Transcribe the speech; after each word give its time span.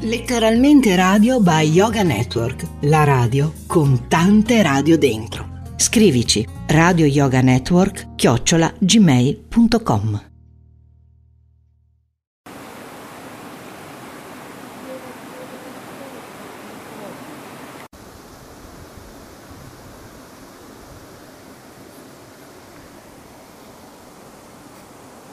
Letteralmente 0.00 0.94
radio 0.94 1.40
by 1.40 1.68
Yoga 1.68 2.04
Network, 2.04 2.64
la 2.82 3.02
radio 3.02 3.52
con 3.66 4.06
tante 4.06 4.62
radio 4.62 4.96
dentro. 4.96 5.72
Scrivici 5.74 6.46
radio 6.68 7.04
yoga 7.04 7.40
network 7.40 8.14
chiocciola 8.14 8.72
gmail.com. 8.78 10.26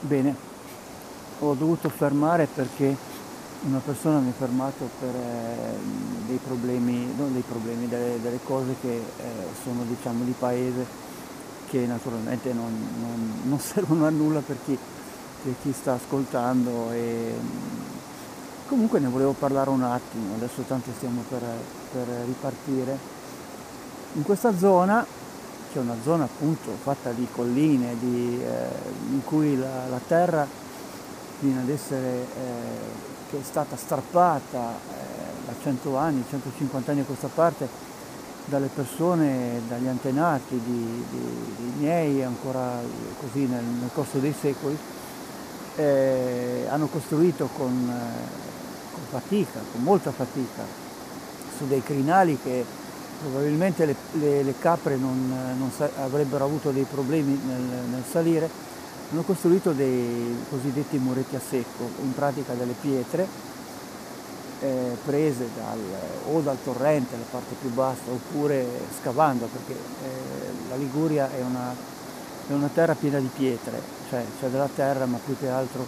Bene, 0.00 0.36
ho 1.38 1.54
dovuto 1.54 1.88
fermare 1.88 2.48
perché 2.52 3.14
una 3.66 3.80
persona 3.84 4.18
mi 4.18 4.28
ha 4.28 4.32
fermato 4.32 4.88
per 5.00 5.14
eh, 5.14 5.78
dei 6.26 6.38
problemi, 6.38 7.12
non 7.16 7.32
dei 7.32 7.42
problemi, 7.42 7.88
delle, 7.88 8.20
delle 8.20 8.38
cose 8.44 8.76
che 8.80 8.94
eh, 8.94 9.02
sono 9.62 9.82
diciamo 9.82 10.22
di 10.24 10.34
paese 10.38 11.04
che 11.68 11.84
naturalmente 11.84 12.52
non, 12.52 12.72
non, 13.00 13.32
non 13.42 13.58
servono 13.60 14.06
a 14.06 14.10
nulla 14.10 14.40
per 14.40 14.56
chi, 14.64 14.78
per 15.42 15.54
chi, 15.62 15.72
sta 15.72 15.94
ascoltando 15.94 16.92
e 16.92 17.34
comunque 18.68 19.00
ne 19.00 19.08
volevo 19.08 19.32
parlare 19.32 19.70
un 19.70 19.82
attimo, 19.82 20.34
adesso 20.36 20.62
tanto 20.62 20.90
stiamo 20.96 21.22
per, 21.28 21.42
per 21.92 22.06
ripartire. 22.24 23.14
In 24.12 24.22
questa 24.22 24.56
zona, 24.56 25.04
che 25.72 25.78
è 25.78 25.82
una 25.82 25.96
zona 26.02 26.24
appunto 26.24 26.70
fatta 26.80 27.10
di 27.10 27.26
colline, 27.32 27.96
di, 27.98 28.40
eh, 28.40 28.68
in 29.10 29.24
cui 29.24 29.58
la, 29.58 29.88
la, 29.88 30.00
terra 30.06 30.46
viene 31.40 31.60
ad 31.60 31.68
essere 31.68 32.08
eh, 32.08 33.15
che 33.36 33.42
è 33.42 33.44
stata 33.44 33.76
strappata 33.76 34.72
eh, 34.72 35.46
da 35.46 35.52
100 35.62 35.96
anni, 35.96 36.24
150 36.28 36.90
anni 36.90 37.00
a 37.00 37.04
questa 37.04 37.28
parte 37.32 37.68
dalle 38.46 38.68
persone, 38.72 39.60
dagli 39.68 39.88
antenati 39.88 40.60
di, 40.64 41.04
di, 41.10 41.54
di 41.56 41.72
miei, 41.78 42.22
ancora 42.22 42.80
così 43.20 43.46
nel, 43.46 43.64
nel 43.64 43.90
corso 43.92 44.18
dei 44.18 44.34
secoli, 44.38 44.78
eh, 45.76 46.66
hanno 46.68 46.86
costruito 46.86 47.48
con, 47.56 47.72
eh, 47.72 48.94
con, 48.94 49.02
fatica, 49.20 49.60
con 49.72 49.82
molta 49.82 50.10
fatica, 50.12 50.62
su 51.56 51.66
dei 51.66 51.82
crinali 51.82 52.38
che 52.42 52.64
probabilmente 53.20 53.84
le, 53.86 53.96
le, 54.12 54.42
le 54.42 54.54
capre 54.58 54.96
non, 54.96 55.54
non 55.58 55.70
sa, 55.76 55.90
avrebbero 56.02 56.44
avuto 56.44 56.70
dei 56.70 56.86
problemi 56.88 57.38
nel, 57.44 57.88
nel 57.90 58.04
salire, 58.08 58.48
hanno 59.10 59.22
costruito 59.22 59.72
dei 59.72 60.36
cosiddetti 60.50 60.98
muretti 60.98 61.36
a 61.36 61.40
secco, 61.40 61.88
in 62.02 62.14
pratica 62.14 62.54
delle 62.54 62.74
pietre 62.80 63.26
eh, 64.60 64.96
prese 65.04 65.48
dal, 65.54 65.78
o 66.32 66.40
dal 66.40 66.56
torrente, 66.62 67.16
la 67.16 67.24
parte 67.30 67.54
più 67.60 67.70
bassa, 67.70 68.10
oppure 68.10 68.66
scavando, 69.00 69.46
perché 69.46 69.72
eh, 69.72 70.68
la 70.68 70.76
Liguria 70.76 71.30
è 71.30 71.42
una, 71.42 71.74
è 72.48 72.52
una, 72.52 72.70
terra 72.72 72.94
piena 72.94 73.18
di 73.18 73.30
pietre, 73.32 73.80
cioè 74.08 74.24
c'è 74.40 74.48
della 74.48 74.68
terra, 74.74 75.06
ma 75.06 75.18
più 75.24 75.36
che 75.38 75.48
altro 75.48 75.86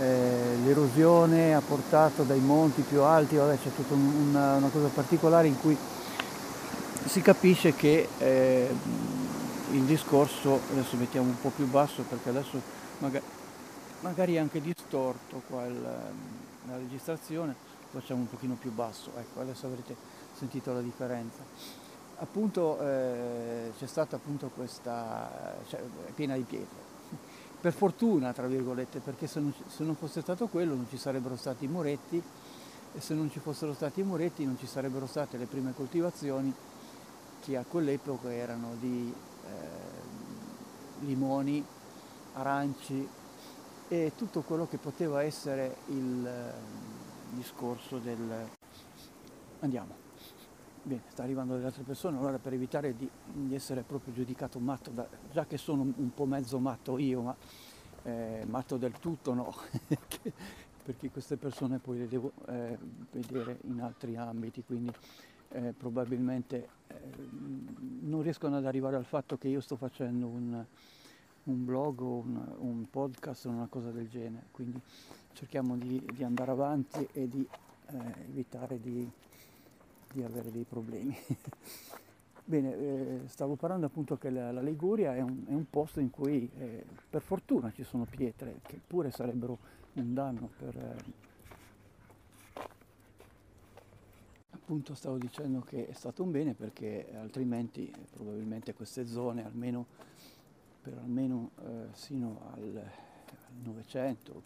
eh, 0.00 0.56
l'erosione 0.64 1.54
ha 1.54 1.60
portato 1.60 2.22
dai 2.22 2.40
monti 2.40 2.82
più 2.82 3.02
alti, 3.02 3.36
vabbè, 3.36 3.58
c'è 3.62 3.70
tutta 3.74 3.94
una, 3.94 4.54
una, 4.54 4.68
cosa 4.68 4.88
particolare 4.92 5.48
in 5.48 5.60
cui 5.60 5.76
si 7.04 7.20
capisce 7.20 7.74
che 7.74 8.08
eh, 8.18 8.74
il 9.72 9.84
discorso, 9.84 10.60
adesso 10.70 10.96
mettiamo 10.96 11.28
un 11.28 11.40
po' 11.40 11.48
più 11.48 11.66
basso 11.66 12.02
perché 12.02 12.28
adesso 12.28 12.60
magari, 12.98 13.24
magari 14.00 14.34
è 14.34 14.38
anche 14.38 14.60
distorto 14.60 15.42
qua 15.48 15.64
il, 15.64 15.80
la 15.80 16.76
registrazione, 16.76 17.54
facciamo 17.90 18.20
un 18.20 18.28
pochino 18.28 18.54
più 18.54 18.70
basso, 18.70 19.10
ecco 19.16 19.40
adesso 19.40 19.66
avrete 19.66 19.96
sentito 20.34 20.72
la 20.72 20.80
differenza. 20.80 21.42
Appunto 22.18 22.78
eh, 22.80 23.72
c'è 23.78 23.86
stata 23.86 24.16
appunto 24.16 24.50
questa, 24.54 25.58
cioè, 25.68 25.80
piena 26.14 26.36
di 26.36 26.42
pietre. 26.42 26.90
Per 27.60 27.72
fortuna, 27.72 28.32
tra 28.32 28.46
virgolette, 28.46 28.98
perché 28.98 29.26
se 29.26 29.40
non, 29.40 29.54
se 29.68 29.84
non 29.84 29.94
fosse 29.96 30.20
stato 30.20 30.48
quello 30.48 30.74
non 30.74 30.86
ci 30.90 30.98
sarebbero 30.98 31.36
stati 31.36 31.64
i 31.64 31.68
muretti 31.68 32.22
e 32.94 33.00
se 33.00 33.14
non 33.14 33.30
ci 33.30 33.38
fossero 33.38 33.72
stati 33.72 34.00
i 34.00 34.04
muretti 34.04 34.44
non 34.44 34.58
ci 34.58 34.66
sarebbero 34.66 35.06
state 35.06 35.38
le 35.38 35.46
prime 35.46 35.72
coltivazioni 35.74 36.52
che 37.40 37.56
a 37.56 37.64
quell'epoca 37.66 38.32
erano 38.32 38.74
di 38.78 39.12
eh, 39.46 41.04
limoni, 41.04 41.64
aranci 42.34 43.08
e 43.88 44.12
tutto 44.16 44.40
quello 44.40 44.66
che 44.66 44.78
poteva 44.78 45.22
essere 45.22 45.76
il 45.88 46.26
eh, 46.26 46.52
discorso 47.34 47.98
del... 47.98 48.48
Andiamo. 49.60 50.00
Bene, 50.84 51.02
sta 51.08 51.22
arrivando 51.22 51.54
delle 51.54 51.66
altre 51.66 51.84
persone, 51.84 52.18
allora 52.18 52.38
per 52.38 52.54
evitare 52.54 52.96
di, 52.96 53.08
di 53.24 53.54
essere 53.54 53.82
proprio 53.82 54.12
giudicato 54.12 54.58
matto, 54.58 54.90
da, 54.90 55.06
già 55.30 55.44
che 55.46 55.56
sono 55.56 55.82
un 55.82 56.12
po' 56.12 56.24
mezzo 56.24 56.58
matto 56.58 56.98
io, 56.98 57.20
ma 57.20 57.36
eh, 58.02 58.44
matto 58.48 58.76
del 58.78 58.98
tutto 58.98 59.32
no, 59.32 59.54
perché 60.82 61.10
queste 61.10 61.36
persone 61.36 61.78
poi 61.78 61.98
le 61.98 62.08
devo 62.08 62.32
eh, 62.48 62.76
vedere 63.12 63.58
in 63.64 63.80
altri 63.80 64.16
ambiti, 64.16 64.64
quindi 64.64 64.92
eh, 65.52 65.74
probabilmente 65.76 66.68
eh, 66.88 66.94
non 68.00 68.22
riescono 68.22 68.56
ad 68.56 68.66
arrivare 68.66 68.96
al 68.96 69.04
fatto 69.04 69.36
che 69.36 69.48
io 69.48 69.60
sto 69.60 69.76
facendo 69.76 70.26
un, 70.26 70.64
un 71.44 71.64
blog 71.64 72.00
o 72.00 72.18
un, 72.18 72.54
un, 72.58 72.90
podcast 72.90 73.46
o 73.46 73.50
una 73.50 73.66
cosa 73.68 73.90
del 73.90 74.08
genere, 74.08 74.46
quindi 74.50 74.80
cerchiamo 75.32 75.76
di, 75.76 76.04
di 76.12 76.24
andare 76.24 76.50
avanti 76.50 77.06
e 77.12 77.28
di 77.28 77.46
eh, 77.86 77.96
evitare 78.28 78.80
di, 78.80 79.08
di, 80.12 80.22
avere 80.22 80.50
dei 80.50 80.64
problemi. 80.64 81.16
Bene, 82.44 82.74
eh, 82.76 83.20
stavo 83.26 83.54
parlando 83.54 83.86
appunto 83.86 84.16
che 84.18 84.30
la, 84.30 84.50
la 84.50 84.60
Liguria 84.60 85.14
è 85.14 85.20
un, 85.20 85.44
è 85.46 85.52
un, 85.52 85.68
posto 85.70 86.00
in 86.00 86.10
cui 86.10 86.50
eh, 86.58 86.84
per 87.08 87.22
fortuna 87.22 87.70
ci 87.72 87.84
sono 87.84 88.04
pietre 88.04 88.60
che 88.62 88.80
pure 88.84 89.10
sarebbero 89.10 89.58
un 89.94 90.12
danno 90.12 90.50
per 90.58 90.76
eh, 90.76 91.30
appunto 94.72 94.94
stavo 94.94 95.18
dicendo 95.18 95.60
che 95.60 95.86
è 95.86 95.92
stato 95.92 96.22
un 96.22 96.30
bene 96.30 96.54
perché 96.54 97.12
altrimenti 97.14 97.92
probabilmente 98.10 98.72
queste 98.72 99.06
zone 99.06 99.44
almeno 99.44 99.84
per 100.80 100.96
almeno 100.96 101.50
eh, 101.62 101.88
sino 101.92 102.40
al 102.54 102.90
Novecento 103.62 104.42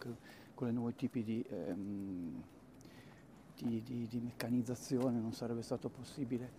con 0.53 0.67
i 0.67 0.73
nuovi 0.73 0.95
tipi 0.95 1.23
di, 1.23 1.41
ehm, 1.47 2.43
di, 3.55 3.81
di, 3.81 4.07
di, 4.09 4.19
meccanizzazione 4.19 5.17
non 5.17 5.31
sarebbe 5.31 5.61
stato 5.61 5.87
possibile 5.87 6.51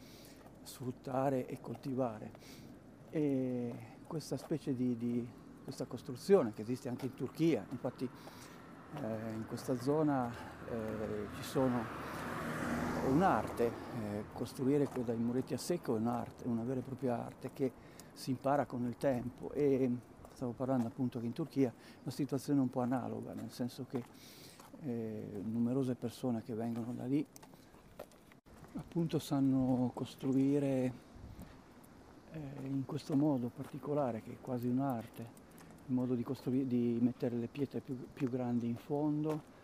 sfruttare 0.63 1.47
e 1.47 1.61
coltivare. 1.61 2.31
E 3.11 3.75
questa 4.07 4.39
specie 4.39 4.75
di, 4.75 5.29
questa 5.63 5.85
costruzione 5.85 6.55
che 6.55 6.63
esiste 6.63 6.89
anche 6.89 7.05
in 7.05 7.15
Turchia 7.15 7.67
infatti 7.69 8.09
eh, 8.95 9.33
in 9.35 9.45
questa 9.47 9.77
zona 9.79 10.33
eh, 10.71 11.27
ci 11.35 11.43
sono 11.43 12.18
un'arte, 13.09 13.67
eh, 13.67 14.25
costruire 14.33 14.89
dai 15.05 15.17
muretti 15.17 15.55
a 15.55 15.59
secco 15.59 15.97
è 15.97 15.99
un'arte, 15.99 16.47
una 16.47 16.63
vera 16.63 16.81
e 16.81 16.83
propria 16.83 17.25
arte 17.25 17.51
che 17.53 17.73
si 18.13 18.31
impara 18.31 18.67
con 18.67 18.85
il 18.87 18.97
tempo. 18.97 19.51
E 19.53 19.91
stavo 20.33 20.53
parlando 20.53 20.87
appunto 20.87 21.19
che 21.19 21.27
in 21.27 21.33
Turchia 21.33 21.73
la 22.03 22.11
situazione 22.11 22.61
è 22.61 22.63
un 22.63 22.71
po' 22.71 22.81
analoga, 22.81 23.33
nel 23.33 23.51
senso 23.51 23.87
che 23.89 24.03
eh, 24.83 25.43
numerose 25.43 25.95
persone 25.95 26.43
che 26.43 26.55
vengono 26.55 26.93
da 26.93 27.05
lì 27.05 27.27
appunto 28.79 29.19
sanno 29.19 29.91
costruire 29.95 30.93
eh, 32.33 32.41
in 32.63 32.85
questo 32.85 33.17
modo 33.17 33.51
particolare 33.55 34.23
che 34.23 34.33
è 34.33 34.37
quasi 34.41 34.69
un'arte, 34.69 35.47
il 35.87 35.95
modo 35.95 36.15
di, 36.15 36.25
di 36.67 36.99
mettere 37.01 37.37
le 37.37 37.49
pietre 37.49 37.81
più, 37.81 37.97
più 38.13 38.29
grandi 38.29 38.69
in 38.69 38.77
fondo 38.77 39.57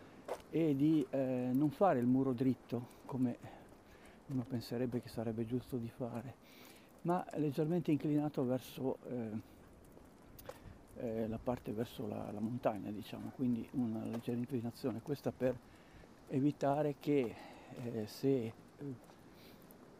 e 0.49 0.75
di 0.75 1.05
eh, 1.09 1.49
non 1.51 1.69
fare 1.69 1.99
il 1.99 2.05
muro 2.05 2.33
dritto 2.33 2.93
come 3.05 3.37
uno 4.27 4.45
penserebbe 4.47 5.01
che 5.01 5.09
sarebbe 5.09 5.45
giusto 5.45 5.77
di 5.77 5.89
fare, 5.89 6.33
ma 7.01 7.25
leggermente 7.33 7.91
inclinato 7.91 8.43
verso 8.45 8.97
eh, 9.07 9.53
eh, 10.97 11.27
la 11.27 11.39
parte 11.41 11.71
verso 11.71 12.07
la, 12.07 12.31
la, 12.31 12.39
montagna, 12.39 12.89
diciamo, 12.89 13.31
quindi 13.35 13.67
una 13.71 14.03
leggera 14.05 14.37
inclinazione. 14.37 15.01
Questa 15.01 15.31
per 15.31 15.55
evitare 16.29 16.95
che 16.99 17.35
eh, 17.83 18.07
se 18.07 18.45
eh, 18.45 18.53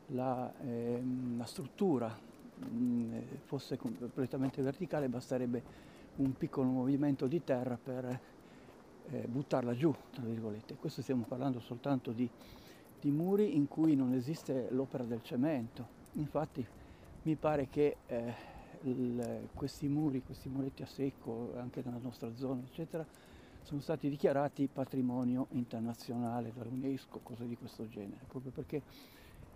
la, 0.07 0.51
ehm, 0.61 1.37
la, 1.37 1.45
struttura 1.45 2.07
mh, 2.07 3.19
fosse 3.43 3.77
completamente 3.77 4.61
verticale 4.61 5.09
basterebbe 5.09 5.83
un 6.17 6.33
piccolo 6.33 6.69
movimento 6.69 7.27
di 7.27 7.43
terra 7.43 7.77
per 7.81 8.19
eh, 9.11 9.27
buttarla 9.27 9.75
giù, 9.75 9.93
tra 10.11 10.23
virgolette. 10.23 10.75
Questo 10.75 11.01
stiamo 11.01 11.23
parlando 11.27 11.59
soltanto 11.59 12.11
di, 12.11 12.29
di 12.99 13.11
muri 13.11 13.55
in 13.55 13.67
cui 13.67 13.95
non 13.95 14.13
esiste 14.13 14.67
l'opera 14.71 15.03
del 15.03 15.21
cemento. 15.23 15.87
Infatti 16.13 16.65
mi 17.23 17.35
pare 17.35 17.67
che 17.69 17.97
eh, 18.07 18.33
il, 18.83 19.47
questi 19.53 19.87
muri, 19.87 20.23
questi 20.23 20.49
muretti 20.49 20.83
a 20.83 20.87
secco, 20.87 21.53
anche 21.57 21.81
nella 21.83 21.99
nostra 22.01 22.33
zona, 22.35 22.61
eccetera, 22.61 23.05
sono 23.61 23.81
stati 23.81 24.09
dichiarati 24.09 24.69
patrimonio 24.71 25.47
internazionale 25.51 26.53
dall'UNESCO, 26.55 27.19
cose 27.23 27.47
di 27.47 27.57
questo 27.57 27.87
genere, 27.87 28.21
proprio 28.27 28.51
perché 28.51 28.81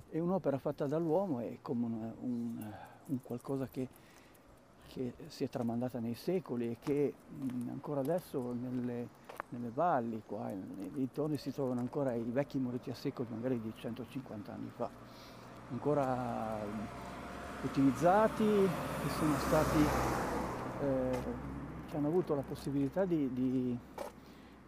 è 0.09 0.17
un'opera 0.17 0.57
fatta 0.57 0.87
dall'uomo, 0.87 1.39
è 1.39 1.59
come 1.61 1.85
un, 1.85 2.13
un, 2.21 2.73
un 3.05 3.21
qualcosa 3.21 3.67
che, 3.67 3.87
che, 4.89 5.13
si 5.27 5.43
è 5.43 5.49
tramandata 5.49 5.99
nei 5.99 6.15
secoli 6.15 6.71
e 6.71 6.77
che 6.79 7.13
mh, 7.29 7.69
ancora 7.69 8.01
adesso 8.01 8.53
nelle, 8.53 9.07
nelle 9.49 9.71
valli, 9.73 10.21
qua, 10.25 10.47
nei 10.47 10.91
dintorni 10.91 11.37
si 11.37 11.53
trovano 11.53 11.79
ancora 11.79 12.13
i 12.13 12.23
vecchi 12.23 12.57
muretti 12.57 12.89
a 12.89 12.95
secco 12.95 13.25
magari 13.29 13.61
di 13.61 13.71
150 13.75 14.51
anni 14.51 14.71
fa, 14.75 14.89
ancora 15.71 16.59
utilizzati 17.61 18.43
e 18.43 19.09
sono 19.17 19.37
stati, 19.37 19.85
eh, 20.81 21.17
che 21.89 21.97
hanno 21.97 22.07
avuto 22.07 22.35
la 22.35 22.41
possibilità 22.41 23.05
di, 23.05 23.31
di, 23.31 23.77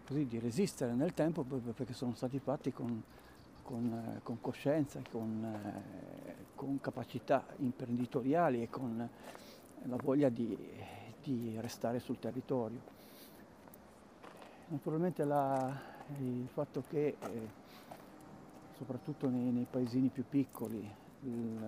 così, 0.06 0.26
di, 0.28 0.40
resistere 0.40 0.94
nel 0.94 1.14
tempo 1.14 1.44
proprio 1.44 1.74
perché 1.74 1.94
sono 1.94 2.14
stati 2.14 2.40
fatti 2.40 2.72
con, 2.72 3.02
con, 3.64 4.20
con 4.24 4.40
coscienza, 4.40 5.02
con, 5.10 5.44
eh, 5.44 6.36
con, 6.56 6.80
capacità 6.80 7.46
imprenditoriali 7.58 8.62
e 8.62 8.70
con 8.70 9.10
la 9.84 9.98
voglia 10.02 10.30
di, 10.30 10.58
di 11.22 11.56
restare 11.60 12.00
sul 12.00 12.20
territorio. 12.20 13.00
Naturalmente 14.68 15.24
la, 15.26 15.80
il 16.20 16.48
fatto 16.52 16.84
che 16.88 17.16
eh, 17.20 17.60
soprattutto 18.78 19.28
nei, 19.30 19.52
nei, 19.52 19.68
paesini 19.70 20.10
più 20.10 20.24
piccoli 20.28 20.90
il, 21.24 21.60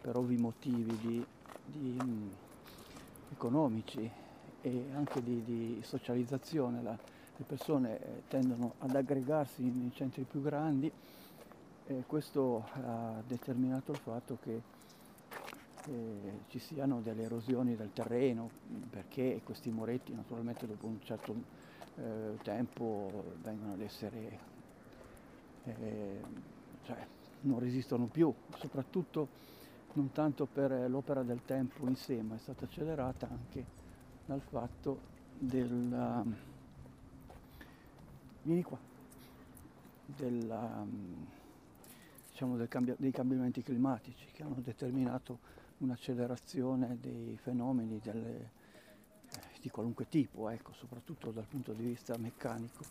per 0.00 0.16
ovvi 0.16 0.36
motivi 0.36 0.96
di, 0.98 1.26
di, 1.64 1.96
um, 2.00 2.30
economici 3.32 4.10
e 4.60 4.84
anche 4.94 5.22
di, 5.22 5.42
di 5.42 5.80
socializzazione. 5.82 6.82
La, 6.82 6.98
le 7.38 7.44
persone 7.44 7.98
eh, 7.98 8.22
tendono 8.28 8.74
ad 8.78 8.94
aggregarsi 8.94 9.62
nei 9.62 9.92
centri 9.94 10.22
più 10.22 10.40
grandi 10.42 10.90
e 11.88 12.02
questo 12.06 12.66
ha 12.72 13.22
determinato 13.26 13.92
il 13.92 13.98
fatto 13.98 14.38
che 14.42 14.74
eh, 15.86 16.40
ci 16.48 16.58
siano 16.58 17.00
delle 17.00 17.22
erosioni 17.22 17.76
del 17.76 17.92
terreno 17.92 18.50
perché 18.90 19.40
questi 19.44 19.70
moretti 19.70 20.12
naturalmente 20.14 20.66
dopo 20.66 20.86
un 20.86 21.00
certo 21.02 21.34
eh, 21.96 22.38
tempo 22.42 23.34
vengono 23.42 23.72
ad 23.72 23.80
essere 23.80 24.38
eh, 25.64 26.20
cioè, 26.84 27.06
non 27.40 27.58
resistono 27.58 28.06
più, 28.06 28.32
soprattutto 28.56 29.28
non 29.94 30.12
tanto 30.12 30.46
per 30.46 30.88
l'opera 30.90 31.22
del 31.22 31.40
tempo 31.44 31.86
in 31.88 31.96
sé, 31.96 32.20
ma 32.22 32.34
è 32.34 32.38
stata 32.38 32.64
accelerata 32.64 33.28
anche 33.28 33.64
dal 34.26 34.40
fatto 34.40 35.14
del, 35.38 36.34
vieni 38.42 38.62
qua, 38.62 38.78
della, 40.04 40.84
diciamo 42.30 42.56
del 42.56 42.68
cambia, 42.68 42.94
dei 42.98 43.12
cambiamenti 43.12 43.62
climatici 43.62 44.26
che 44.32 44.42
hanno 44.42 44.56
determinato 44.58 45.38
un'accelerazione 45.78 46.98
dei 47.00 47.36
fenomeni 47.36 48.00
delle, 48.02 48.50
eh, 49.30 49.40
di 49.60 49.68
qualunque 49.70 50.08
tipo, 50.08 50.48
ecco, 50.48 50.72
soprattutto 50.72 51.30
dal 51.30 51.46
punto 51.46 51.72
di 51.72 51.84
vista 51.84 52.16
meccanico. 52.16 52.84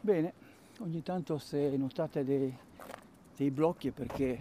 Bene, 0.00 0.34
ogni 0.80 1.02
tanto 1.02 1.38
se 1.38 1.76
notate 1.76 2.24
dei, 2.24 2.54
dei 3.36 3.50
blocchi 3.50 3.90
perché 3.90 4.38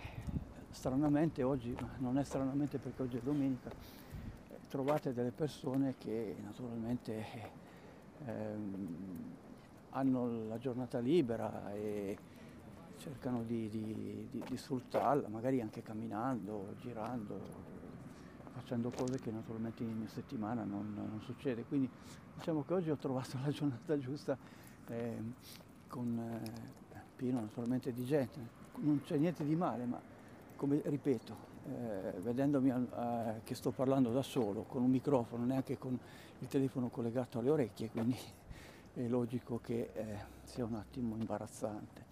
stranamente 0.72 1.44
oggi, 1.44 1.76
non 2.00 2.18
è 2.18 2.24
stranamente 2.24 2.80
perché 2.80 3.02
oggi 3.04 3.18
è 3.18 3.22
domenica, 3.22 3.70
eh, 3.70 4.60
trovate 4.68 5.14
delle 5.14 5.32
persone 5.32 5.96
che 5.98 6.36
naturalmente 6.44 7.26
ehm, 8.26 9.36
hanno 9.92 10.48
la 10.48 10.58
giornata 10.58 11.00
libera 11.00 11.72
e 11.74 12.18
cercano 13.04 13.44
di, 13.44 13.68
di, 13.70 14.28
di, 14.32 14.44
di, 14.48 14.58
sfruttarla, 14.58 15.28
magari 15.28 15.60
anche 15.60 15.82
camminando, 15.82 16.76
girando, 16.80 17.40
facendo 18.54 18.90
cose 18.90 19.20
che 19.20 19.30
naturalmente 19.30 19.84
in 19.84 20.08
settimana 20.08 20.64
non, 20.64 20.94
non 20.96 21.20
succede. 21.22 21.66
Quindi 21.66 21.90
diciamo 22.36 22.64
che 22.64 22.74
oggi 22.74 22.90
ho 22.90 22.96
trovato 22.96 23.38
la 23.44 23.52
giornata 23.52 23.98
giusta 24.00 24.38
eh, 24.88 25.22
con 25.88 26.18
eh, 26.18 27.02
pieno 27.16 27.42
naturalmente 27.42 27.92
di 27.92 28.06
gente 28.06 28.62
non 28.76 29.02
c'è 29.04 29.18
niente 29.18 29.46
di 29.46 29.56
male, 29.56 29.86
ma 29.86 30.02
come 30.56 30.82
ripeto, 30.84 31.36
eh, 31.66 32.20
vedendomi 32.22 32.70
eh, 32.70 33.42
che 33.44 33.56
sto 33.56 33.72
parlando 33.72 34.12
da 34.12 34.24
solo, 34.24 34.64
con 34.64 34.82
un 34.82 34.90
microfono, 34.90 35.46
neanche 35.46 35.78
con 35.78 35.98
il 36.40 36.48
telefono 36.48 36.90
collegato 36.90 37.40
alle 37.40 37.50
orecchie, 37.50 37.90
quindi 37.90 38.18
è 38.94 39.08
logico 39.08 39.60
che 39.62 39.92
eh, 39.94 40.18
sia 40.44 40.66
un 40.66 40.76
attimo 40.76 41.16
imbarazzante. 41.16 42.12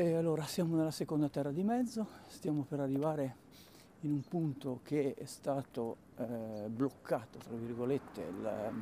E 0.00 0.14
allora 0.14 0.44
siamo 0.44 0.76
nella 0.76 0.90
seconda 0.90 1.28
terra 1.28 1.50
di 1.50 1.62
mezzo, 1.62 2.06
stiamo 2.28 2.64
per 2.66 2.80
arrivare 2.80 3.36
in 4.00 4.12
un 4.12 4.22
punto 4.22 4.80
che 4.82 5.12
è 5.12 5.26
stato 5.26 5.98
eh, 6.16 6.68
bloccato, 6.68 7.36
tra 7.36 7.54
virgolette, 7.54 8.22
il, 8.22 8.46
eh, 8.46 8.72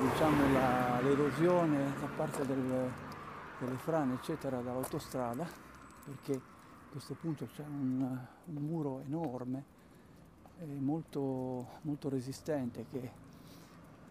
diciamo 0.00 0.52
la, 0.52 1.00
l'erosione 1.00 1.92
da 2.00 2.08
parte 2.16 2.44
del 2.44 2.90
delle 3.60 3.76
frane 3.76 4.14
eccetera 4.14 4.58
dall'autostrada 4.62 5.46
perché 6.04 6.32
a 6.32 6.90
questo 6.90 7.14
punto 7.14 7.46
c'è 7.54 7.62
un, 7.62 8.00
un 8.46 8.62
muro 8.62 9.00
enorme 9.06 9.62
molto, 10.78 11.68
molto 11.82 12.08
resistente 12.08 12.84
che 12.90 13.10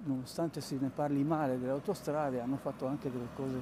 nonostante 0.04 0.62
se 0.62 0.78
ne 0.80 0.88
parli 0.88 1.26
male 1.26 1.60
delle 1.60 1.72
autostrade 1.72 2.40
hanno 2.40 2.56
fatto 2.56 2.86
anche 2.86 3.12
delle 3.12 3.28
cose 3.36 3.62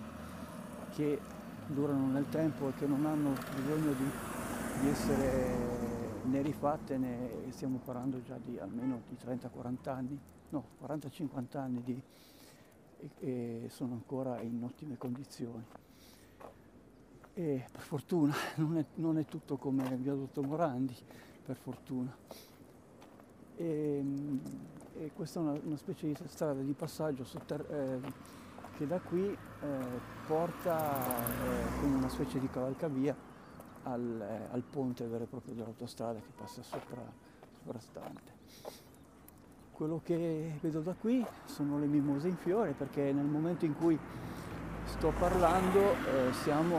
che 0.94 1.20
durano 1.68 2.08
nel 2.08 2.28
tempo 2.30 2.70
e 2.70 2.74
che 2.74 2.86
non 2.86 3.06
hanno 3.06 3.34
bisogno 3.56 3.94
di, 3.94 4.10
di 4.82 4.88
essere 4.90 5.76
né 6.24 6.42
rifatte 6.42 6.98
né 6.98 7.52
stiamo 7.52 7.80
parlando 7.84 8.22
già 8.22 8.38
di 8.44 8.58
almeno 8.60 9.02
di 9.08 9.18
30-40 9.24 9.90
anni, 9.90 10.20
no 10.50 10.64
40-50 10.86 11.58
anni 11.58 11.82
di, 11.84 12.02
e, 13.00 13.64
e 13.66 13.70
sono 13.70 13.94
ancora 13.94 14.42
in 14.42 14.62
ottime 14.64 14.98
condizioni. 14.98 15.64
E 17.34 17.66
per 17.72 17.82
fortuna 17.82 18.34
non 18.58 18.78
è, 18.78 18.86
non 18.96 19.18
è 19.18 19.26
tutto 19.26 19.58
come 19.58 19.88
il 19.88 19.98
viadotto 19.98 20.44
Morandi, 20.44 20.96
per 21.44 21.56
fortuna. 21.56 22.16
E, 23.56 24.04
e 25.00 25.12
questa 25.14 25.40
è 25.40 25.44
una, 25.44 25.60
una, 25.64 25.78
specie 25.78 26.08
di 26.08 26.16
strada 26.28 26.62
di 26.62 26.74
passaggio 26.74 27.24
sotter- 27.24 27.72
eh, 27.72 28.00
che 28.78 28.86
da 28.86 29.00
qui 29.00 29.26
eh, 29.28 29.68
porta 30.28 30.96
eh, 30.96 31.80
come 31.82 31.96
una 31.96 32.10
specie 32.10 32.40
di 32.40 32.48
cavalcavia 32.48 33.16
al, 33.84 34.22
eh, 34.22 34.54
al, 34.54 34.62
ponte 34.62 35.04
vero 35.06 35.24
e 35.24 35.28
proprio 35.28 35.56
dell'autostrada 35.56 36.20
che 36.20 36.32
passa 36.36 36.62
sopra, 36.62 37.02
soprastante. 37.56 38.36
Quello 39.72 40.00
che 40.04 40.60
vedo 40.62 40.82
da 40.82 40.94
qui 40.94 41.26
sono 41.46 41.80
le 41.80 41.88
mimose 41.88 42.28
in 42.28 42.36
fiore 42.36 42.74
perché 42.74 43.12
nel 43.12 43.26
momento 43.26 43.66
in 43.66 43.76
cui 43.76 43.98
sto 44.86 45.12
parlando 45.18 45.80
eh, 45.80 46.34
siamo 46.44 46.78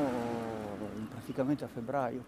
praticamente 1.09 1.65
a 1.65 1.69
febbraio 1.69 2.25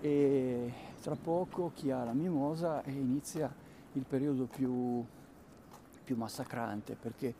e 0.00 0.72
tra 1.00 1.16
poco 1.16 1.72
chi 1.74 1.90
ha 1.90 2.04
la 2.04 2.12
mimosa 2.12 2.82
inizia 2.86 3.52
il 3.92 4.04
periodo 4.06 4.44
più, 4.44 5.02
più 6.04 6.16
massacrante 6.16 6.96
perché 7.00 7.34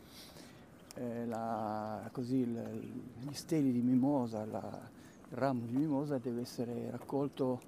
eh, 0.94 1.26
la, 1.26 2.08
così, 2.12 2.36
il, 2.36 3.04
gli 3.20 3.32
steli 3.32 3.72
di 3.72 3.80
mimosa, 3.80 4.44
la, 4.44 4.90
il 5.30 5.36
ramo 5.36 5.66
di 5.66 5.76
mimosa 5.76 6.18
deve 6.18 6.42
essere 6.42 6.90
raccolto 6.90 7.60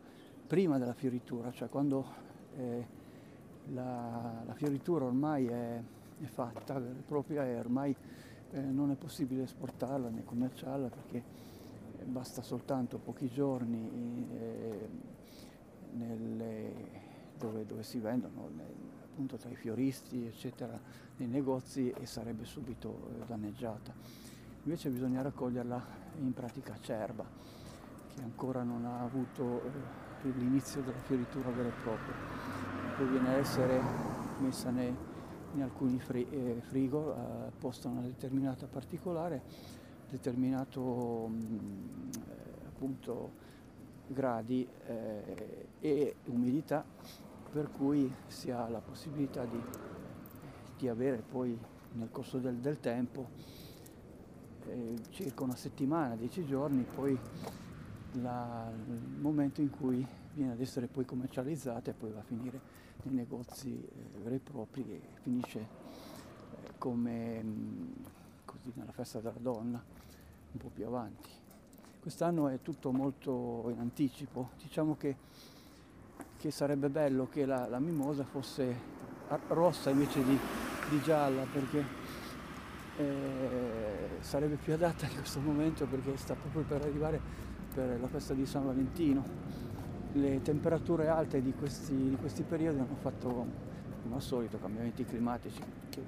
prima 0.46 0.78
della 0.78 0.94
fioritura, 0.94 1.50
cioè 1.50 1.68
quando 1.68 2.06
eh, 2.56 2.86
la, 3.72 4.42
la 4.44 4.54
fioritura 4.54 5.04
ormai 5.04 5.46
è, 5.46 5.82
è 6.20 6.24
fatta, 6.26 6.80
propria 7.06 7.44
e 7.44 7.58
ormai 7.58 7.94
eh, 8.52 8.60
non 8.60 8.90
è 8.90 8.94
possibile 8.94 9.42
esportarla 9.42 10.08
né 10.08 10.24
commerciarla 10.24 10.88
perché 10.88 11.22
eh, 11.98 12.04
basta 12.04 12.42
soltanto 12.42 12.98
pochi 12.98 13.28
giorni 13.28 14.28
eh, 14.32 14.88
nelle, 15.92 16.72
dove, 17.38 17.66
dove, 17.66 17.82
si 17.82 17.98
vendono 17.98 18.48
nel, 18.54 18.74
appunto 19.16 19.38
tra 19.38 19.48
i 19.48 19.54
fioristi 19.54 20.26
eccetera 20.26 20.78
nei 21.16 21.28
negozi 21.28 21.90
e 21.90 22.04
sarebbe 22.04 22.44
subito 22.44 23.08
eh, 23.08 23.24
danneggiata. 23.24 23.94
Invece 24.64 24.90
bisogna 24.90 25.22
raccoglierla 25.22 25.86
in 26.20 26.34
pratica 26.34 26.74
acerba 26.74 27.24
che 28.14 28.20
ancora 28.22 28.62
non 28.62 28.84
ha 28.84 29.00
avuto 29.00 29.62
eh, 29.62 30.28
l'inizio 30.36 30.82
della 30.82 30.98
fioritura 30.98 31.48
vera 31.48 31.68
e 31.68 31.72
propria. 31.82 32.14
Poi 32.98 33.06
viene 33.06 33.28
a 33.28 33.32
essere 33.38 33.80
messa 34.40 34.68
ne, 34.68 34.94
in 35.54 35.62
alcuni 35.62 35.98
eh, 36.08 36.60
frigo, 36.60 37.14
eh, 37.14 37.50
posta 37.58 37.88
una 37.88 38.02
determinata 38.02 38.66
particolare, 38.66 39.40
determinato 40.10 41.30
mm, 41.30 42.10
appunto 42.66 43.44
gradi 44.08 44.68
eh, 44.86 45.68
e 45.80 46.16
umidità 46.26 46.84
per 47.50 47.70
cui 47.70 48.12
si 48.26 48.50
ha 48.50 48.68
la 48.68 48.80
possibilità 48.80 49.44
di, 49.44 49.60
di 50.78 50.88
avere 50.88 51.22
poi 51.22 51.58
nel 51.92 52.10
corso 52.10 52.38
del, 52.38 52.56
del 52.56 52.78
tempo 52.80 53.28
eh, 54.66 54.98
circa 55.10 55.44
una 55.44 55.56
settimana, 55.56 56.16
dieci 56.16 56.44
giorni, 56.44 56.82
poi 56.82 57.18
la, 58.20 58.70
il 58.88 59.18
momento 59.18 59.60
in 59.60 59.70
cui 59.70 60.06
viene 60.32 60.52
ad 60.52 60.60
essere 60.60 60.86
poi 60.86 61.04
commercializzata 61.04 61.90
e 61.90 61.94
poi 61.94 62.10
va 62.12 62.20
a 62.20 62.24
finire 62.24 62.60
nei 63.04 63.14
negozi 63.14 63.72
eh, 63.74 64.18
veri 64.22 64.36
e 64.36 64.40
propri 64.40 64.82
e 64.82 65.00
finisce 65.22 65.58
eh, 65.60 66.72
come 66.78 67.42
mm, 67.42 67.92
così 68.44 68.72
nella 68.74 68.92
festa 68.92 69.20
della 69.20 69.38
donna 69.38 69.82
un 70.52 70.58
po' 70.58 70.70
più 70.72 70.86
avanti. 70.86 71.30
Quest'anno 72.00 72.48
è 72.48 72.60
tutto 72.62 72.92
molto 72.92 73.68
in 73.70 73.80
anticipo, 73.80 74.50
diciamo 74.62 74.96
che, 74.96 75.16
che 76.38 76.50
sarebbe 76.50 76.88
bello 76.88 77.28
che 77.28 77.46
la, 77.46 77.66
la, 77.68 77.78
mimosa 77.78 78.24
fosse 78.24 78.94
rossa 79.48 79.90
invece 79.90 80.22
di, 80.22 80.38
di 80.90 81.00
gialla 81.02 81.44
perché 81.50 81.84
eh, 82.98 84.18
sarebbe 84.20 84.56
più 84.56 84.72
adatta 84.72 85.06
in 85.06 85.14
questo 85.14 85.40
momento 85.40 85.86
perché 85.86 86.16
sta 86.16 86.34
proprio 86.34 86.62
per 86.62 86.82
arrivare 86.82 87.20
per 87.74 88.00
la 88.00 88.08
festa 88.08 88.32
di 88.32 88.46
San 88.46 88.64
Valentino. 88.64 89.22
Le 90.12 90.40
temperature 90.40 91.08
alte 91.08 91.42
di 91.42 91.52
questi, 91.52 91.94
di 91.94 92.16
questi 92.16 92.42
periodi 92.42 92.78
hanno 92.78 92.96
fatto, 93.00 93.46
come 94.02 94.14
al 94.14 94.22
solito, 94.22 94.58
cambiamenti 94.58 95.04
climatici 95.04 95.60
che, 95.90 96.02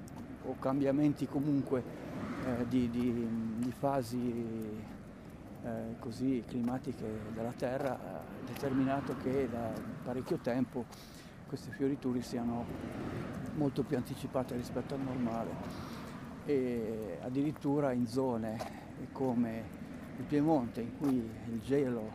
o 0.45 0.55
cambiamenti 0.57 1.27
comunque 1.27 1.83
eh, 2.43 2.67
di, 2.67 2.89
di, 2.89 3.27
di, 3.57 3.71
fasi 3.71 4.17
eh, 5.63 5.69
così 5.99 6.43
climatiche 6.47 7.05
della 7.35 7.51
Terra 7.51 7.91
ha 7.91 8.21
determinato 8.47 9.15
che 9.21 9.47
da 9.47 9.71
parecchio 10.09 10.37
tempo 10.37 10.85
queste 11.45 11.69
fioriture 11.69 12.23
siano 12.23 12.65
molto 13.53 13.83
più 13.83 13.95
anticipate 13.95 14.55
rispetto 14.55 14.95
al 14.95 15.01
normale. 15.01 15.51
E 16.45 17.19
addirittura 17.21 17.91
in 17.91 18.07
zone 18.07 18.57
come 19.11 19.63
il 20.17 20.23
Piemonte 20.23 20.81
in 20.81 20.97
cui 20.97 21.13
il 21.13 21.61
gelo 21.61 22.09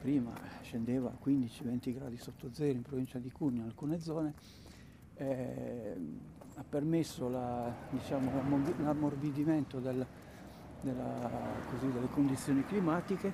prima 0.00 0.32
scendeva 0.62 1.10
a 1.10 1.22
15-20 1.22 1.94
gradi 1.94 2.16
sotto 2.16 2.48
zero 2.52 2.72
in 2.72 2.82
provincia 2.82 3.18
di 3.18 3.30
Cuneo 3.30 3.60
in 3.60 3.66
alcune 3.66 4.00
zone, 4.00 4.32
eh, 5.16 5.96
ha 6.54 6.64
permesso 6.66 7.28
la, 7.28 7.70
diciamo, 7.90 8.30
l'ammorbidimento 8.82 9.80
del, 9.80 10.06
delle 10.80 12.08
condizioni 12.10 12.64
climatiche 12.64 13.32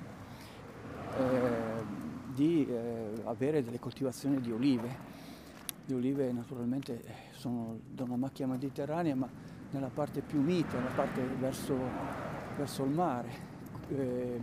eh, 1.16 2.01
di 2.34 2.66
eh, 2.66 3.22
avere 3.24 3.62
delle 3.62 3.78
coltivazioni 3.78 4.40
di 4.40 4.52
olive. 4.52 5.10
Le 5.84 5.94
olive 5.94 6.32
naturalmente 6.32 7.02
sono 7.32 7.78
da 7.88 8.04
una 8.04 8.16
macchia 8.16 8.46
mediterranea 8.46 9.14
ma 9.14 9.28
nella 9.70 9.90
parte 9.92 10.20
più 10.20 10.40
mite, 10.40 10.76
nella 10.76 10.90
parte 10.90 11.22
verso, 11.22 11.76
verso 12.56 12.84
il 12.84 12.90
mare 12.90 13.50
eh, 13.88 14.40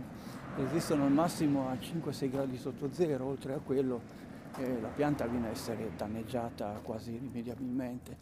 resistono 0.56 1.04
al 1.04 1.12
massimo 1.12 1.68
a 1.68 1.74
5-6 1.74 2.30
gradi 2.30 2.56
sotto 2.58 2.92
zero, 2.92 3.24
oltre 3.26 3.54
a 3.54 3.58
quello 3.58 4.00
eh, 4.56 4.80
la 4.80 4.88
pianta 4.88 5.26
viene 5.26 5.48
a 5.48 5.50
essere 5.50 5.92
danneggiata 5.96 6.80
quasi 6.82 7.12
irrimediabilmente. 7.12 8.16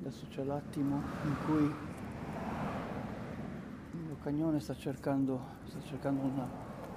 Adesso 0.00 0.26
c'è 0.30 0.44
l'attimo 0.44 1.02
in 1.24 1.36
cui 1.44 1.74
il 3.92 3.98
mio 3.98 4.16
cagnone 4.22 4.60
sta 4.60 4.74
cercando, 4.74 5.40
sta 5.64 5.80
cercando 5.82 6.22
una, 6.22 6.48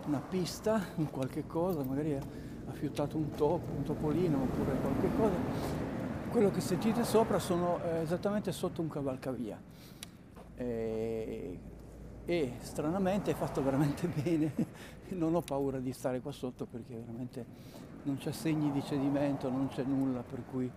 una, 0.06 0.20
pista, 0.20 0.82
un 0.96 1.10
qualche 1.10 1.46
cosa, 1.46 1.84
magari 1.84 2.14
ha 2.14 2.72
fiutato 2.72 3.18
un 3.18 3.32
topo, 3.32 3.72
un 3.76 3.84
topolino 3.84 4.42
oppure 4.44 4.78
qualche 4.80 5.10
cosa. 5.18 5.36
Quello 6.32 6.52
che 6.52 6.62
sentite 6.62 7.04
sopra 7.04 7.40
sono 7.40 7.80
eh, 7.84 8.02
esattamente 8.02 8.52
sotto 8.52 8.82
un 8.82 8.88
cavalcavia 8.88 9.60
e, 10.56 11.60
e 12.26 12.54
stranamente 12.60 13.32
è 13.32 13.34
fatto 13.34 13.64
veramente 13.64 14.08
bene, 14.22 14.54
non 15.10 15.34
ho 15.34 15.42
paura 15.42 15.80
di 15.80 15.92
stare 15.92 16.20
qua 16.20 16.32
sotto 16.32 16.66
perché 16.66 16.94
veramente 16.94 17.46
non 18.04 18.18
c'è 18.18 18.32
segni 18.32 18.72
di 18.72 18.84
cedimento, 18.84 19.50
non 19.50 19.70
c'è 19.70 19.84
nulla 19.84 20.22
per 20.22 20.44
cui 20.50 20.70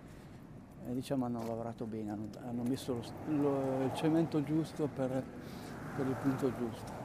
eh, 0.87 0.95
diciamo 0.95 1.27
hanno 1.27 1.47
lavorato 1.47 1.85
bene, 1.85 2.11
hanno, 2.13 2.29
hanno 2.47 2.63
messo 2.63 3.01
lo, 3.27 3.41
lo, 3.41 3.85
il 3.85 3.95
cemento 3.95 4.43
giusto 4.43 4.89
per, 4.93 5.23
per 5.97 6.07
il 6.07 6.15
punto 6.15 6.53
giusto. 6.57 7.02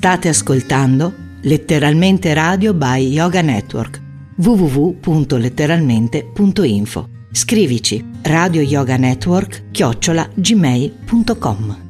State 0.00 0.30
ascoltando 0.30 1.12
Letteralmente 1.42 2.32
Radio 2.32 2.72
by 2.72 3.06
Yoga 3.06 3.42
Network 3.42 4.00
www.letteralmente.info 4.36 7.08
Scrivici 7.30 8.02
Radio 8.22 8.62
Yoga 8.62 8.96
Network 8.96 9.70
chiocciola 9.70 10.26
gmail.com 10.32 11.88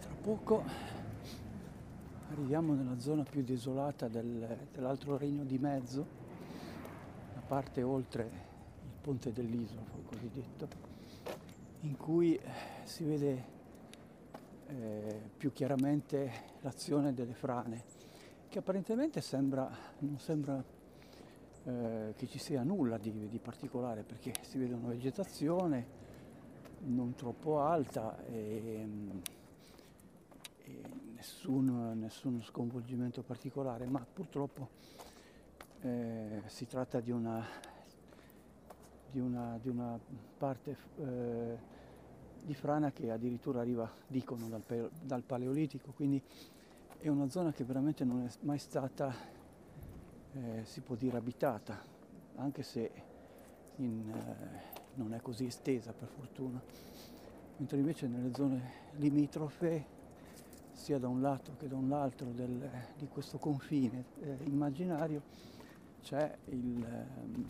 Tra 0.00 0.14
poco 0.22 0.64
arriviamo 2.56 2.74
nella 2.82 2.98
zona 2.98 3.22
più 3.22 3.42
desolata 3.42 4.08
del, 4.08 4.68
dell'altro 4.72 5.18
regno 5.18 5.44
di 5.44 5.58
mezzo, 5.58 6.06
la 7.34 7.42
parte 7.46 7.82
oltre 7.82 8.22
il 8.22 8.98
ponte 8.98 9.30
dell'isola, 9.30 9.82
cosiddetto, 10.06 10.68
in 11.80 11.96
cui 11.98 12.40
si 12.84 13.04
vede 13.04 13.44
eh, 14.68 15.20
più 15.36 15.52
chiaramente 15.52 16.32
l'azione 16.60 17.12
delle 17.12 17.34
frane, 17.34 17.82
che 18.48 18.58
apparentemente 18.58 19.20
sembra, 19.20 19.70
non 19.98 20.18
sembra 20.18 20.62
eh, 21.64 22.14
che 22.16 22.26
ci 22.26 22.38
sia 22.38 22.62
nulla 22.62 22.96
di, 22.96 23.28
di 23.28 23.38
particolare, 23.38 24.02
perché 24.02 24.32
si 24.40 24.56
vede 24.56 24.72
una 24.72 24.88
vegetazione 24.88 26.04
non 26.86 27.14
troppo 27.16 27.60
alta 27.60 28.24
e, 28.24 28.32
e 28.32 29.35
nessun, 31.16 31.98
nessun, 31.98 32.42
sconvolgimento 32.42 33.22
particolare, 33.22 33.86
ma 33.86 34.04
purtroppo 34.12 34.68
eh, 35.80 36.42
si 36.46 36.66
tratta 36.66 37.00
di 37.00 37.10
una, 37.10 37.44
di 39.10 39.18
una, 39.18 39.58
di 39.60 39.68
una 39.68 39.98
parte 40.36 40.76
eh, 40.98 41.74
di 42.44 42.54
frana 42.54 42.92
che 42.92 43.10
addirittura 43.10 43.60
arriva, 43.60 43.90
dicono, 44.06 44.48
dal, 44.48 44.90
dal, 45.02 45.22
Paleolitico, 45.22 45.92
quindi 45.92 46.22
è 46.98 47.08
una 47.08 47.28
zona 47.30 47.50
che 47.52 47.64
veramente 47.64 48.04
non 48.04 48.22
è 48.24 48.30
mai 48.40 48.58
stata, 48.58 49.12
eh, 50.32 50.60
si 50.64 50.80
può 50.80 50.94
dire, 50.94 51.16
abitata, 51.16 51.82
anche 52.36 52.62
se 52.62 52.90
in, 53.76 54.08
eh, 54.10 54.84
non 54.94 55.14
è 55.14 55.20
così 55.20 55.46
estesa 55.46 55.92
per 55.92 56.08
fortuna, 56.08 56.62
mentre 57.56 57.78
invece 57.78 58.06
nelle 58.06 58.34
zone 58.34 58.84
limitrofe 58.96 59.95
sia 60.76 60.98
da 60.98 61.08
un 61.08 61.22
lato 61.22 61.56
che 61.56 61.68
da 61.68 61.74
un 61.74 61.90
altro 61.90 62.30
del, 62.32 62.70
di 62.98 63.08
questo 63.08 63.38
confine 63.38 64.04
eh, 64.20 64.36
immaginario 64.44 65.22
c'è 66.02 66.36
il, 66.50 66.84
eh, 66.84 67.44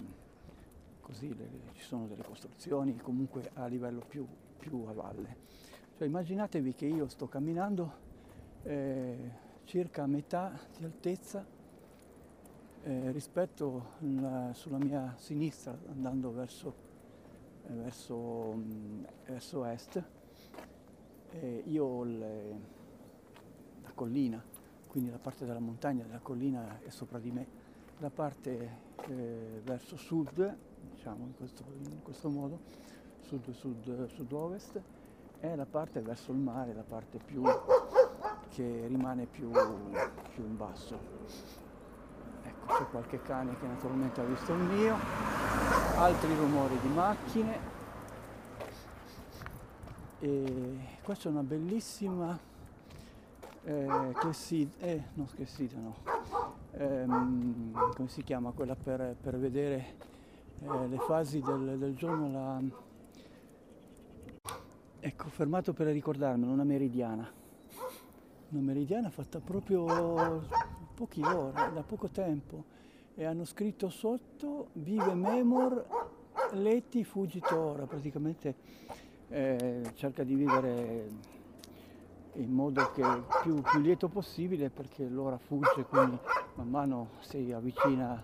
così 1.01 1.35
le, 1.37 1.49
ci 1.73 1.83
sono 1.83 2.07
delle 2.07 2.23
costruzioni 2.23 2.97
comunque 2.97 3.51
a 3.55 3.67
livello 3.67 4.01
più, 4.07 4.25
più 4.57 4.85
a 4.87 4.93
valle. 4.93 5.37
Cioè, 5.99 6.07
immaginatevi 6.07 6.75
che 6.75 6.87
io 6.87 7.09
sto 7.09 7.27
camminando 7.27 8.05
eh, 8.62 9.31
circa 9.65 10.05
a 10.05 10.07
metà 10.07 10.57
di 10.79 10.85
altezza 10.85 11.45
eh, 12.85 13.11
rispetto 13.11 13.95
la, 13.99 14.53
sulla 14.55 14.79
mia 14.79 15.15
sinistra 15.17 15.77
andando 15.91 16.33
verso 16.33 16.85
verso, 17.67 18.53
mm, 18.55 19.05
verso 19.27 19.65
est. 19.65 20.03
Io 21.65 21.85
ho 21.85 22.03
le, 22.05 22.76
collina, 23.97 24.41
quindi 24.87 25.11
la 25.11 25.19
parte 25.19 25.47
della 25.47 25.59
montagna 25.59 26.05
della 26.05 26.21
collina 26.21 26.81
è 26.83 26.91
sopra 26.91 27.19
di 27.19 27.33
me, 27.33 27.47
la 27.99 28.11
parte 28.11 28.79
eh, 29.09 29.61
verso 29.65 29.97
sud, 29.97 30.57
diciamo 30.93 31.25
in 31.25 31.35
questo, 31.35 31.65
in 31.89 32.03
questo 32.03 32.29
modo, 32.29 32.61
sud, 33.23 33.51
sud, 33.51 34.07
sud-ovest, 34.07 34.81
è 35.41 35.57
la 35.57 35.67
parte 35.67 36.01
verso 36.01 36.31
il 36.33 36.39
mare, 36.39 36.75
la 36.75 36.85
parte 36.85 37.19
più 37.19 37.43
che 38.51 38.85
rimane 38.87 39.27
più, 39.27 39.51
più 39.51 40.45
in 40.45 40.57
basso. 40.57 40.99
Ecco, 42.43 42.67
c'è 42.75 42.87
qualche 42.91 43.21
cane 43.23 43.59
che 43.59 43.67
naturalmente 43.67 44.21
ha 44.21 44.25
visto 44.25 44.53
il 44.53 44.61
mio, 44.61 44.97
altri 45.97 46.35
rumori 46.37 46.79
di 46.81 46.89
macchine 46.89 47.75
e 50.19 50.79
qua 51.03 51.15
c'è 51.15 51.29
una 51.29 51.43
bellissima 51.43 52.39
eh, 53.66 54.12
clessida, 54.14 54.70
eh, 54.79 55.02
no 55.14 55.26
clessida 55.35 55.76
no, 55.76 55.96
ehm, 56.72 57.92
come 57.94 58.09
si 58.09 58.22
chiama 58.22 58.52
quella 58.52 58.76
per, 58.76 59.16
per 59.20 59.37
vedere 59.38 59.94
eh, 60.61 60.87
le 60.87 60.98
fasi 60.98 61.40
del, 61.40 61.76
del 61.76 61.96
giorno, 61.96 62.31
la, 62.31 62.62
ecco 65.00 65.29
fermato 65.29 65.72
per 65.72 65.88
ricordarmi, 65.88 66.46
una 66.46 66.62
meridiana, 66.62 67.29
una 68.50 68.62
meridiana 68.62 69.11
fatta 69.11 69.40
proprio 69.40 70.44
pochi 70.94 71.22
ore, 71.22 71.72
da 71.74 71.83
poco 71.83 72.09
tempo, 72.09 72.64
e 73.16 73.24
hanno 73.24 73.44
scritto 73.44 73.88
sotto 73.88 74.68
vive 74.74 75.12
memor 75.14 75.85
leti 76.52 77.02
fugito 77.02 77.59
ora, 77.59 77.85
praticamente 77.87 78.55
eh, 79.29 79.90
cerca 79.94 80.22
di 80.22 80.37
vivere 80.37 81.35
in 82.37 82.53
modo 82.53 82.90
che 82.92 83.03
più, 83.42 83.61
più 83.62 83.81
lieto 83.81 84.09
possibile 84.09 84.70
perché 84.70 85.09
l'ora 85.09 85.38
fugge, 85.38 85.85
quindi 85.88 86.18
man 86.55 86.68
mano 86.68 87.09
si 87.20 87.53
avvicina 87.53 88.22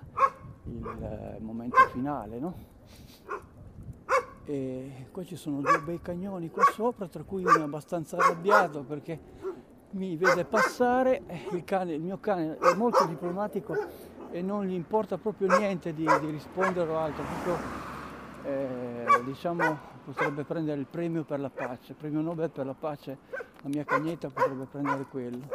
il 0.65 0.87
eh, 0.87 1.41
momento 1.41 1.77
finale, 1.91 2.39
no? 2.39 2.55
E 4.45 5.07
qua 5.13 5.25
ci 5.25 5.37
sono 5.37 5.61
due 5.61 5.81
bei 5.81 6.01
cagnoni 6.01 6.51
qua 6.51 6.65
sopra, 6.73 7.07
tra 7.07 7.23
cui 7.23 7.45
uno 7.45 7.59
è 7.59 7.63
abbastanza 7.63 8.17
arrabbiato 8.17 8.83
perché 8.83 9.19
mi 9.91 10.17
vede 10.17 10.45
passare, 10.45 11.23
il, 11.53 11.65
cane, 11.65 11.95
il 11.95 12.01
mio 12.03 12.19
cane 12.19 12.59
è 12.59 12.75
molto 12.75 13.05
diplomatico 13.07 13.77
e 14.31 14.43
non 14.43 14.65
gli 14.65 14.73
importa 14.73 15.19
proprio 15.19 15.57
niente 15.57 15.93
di, 15.93 16.07
di 16.21 16.31
rispondere 16.31 16.91
o 16.91 16.99
altro, 16.99 17.23
proprio 17.23 17.81
eh, 18.45 19.05
diciamo 19.25 19.91
potrebbe 20.05 20.45
prendere 20.45 20.81
il 20.81 20.87
premio 20.87 21.25
per 21.25 21.41
la 21.41 21.51
pace, 21.51 21.93
il 21.93 21.99
premio 21.99 22.21
Nobel 22.21 22.51
per 22.51 22.67
la 22.67 22.75
pace, 22.75 23.19
la 23.63 23.69
mia 23.69 23.85
cagnetta 23.85 24.29
potrebbe 24.29 24.65
prendere 24.65 25.05
quello. 25.05 25.49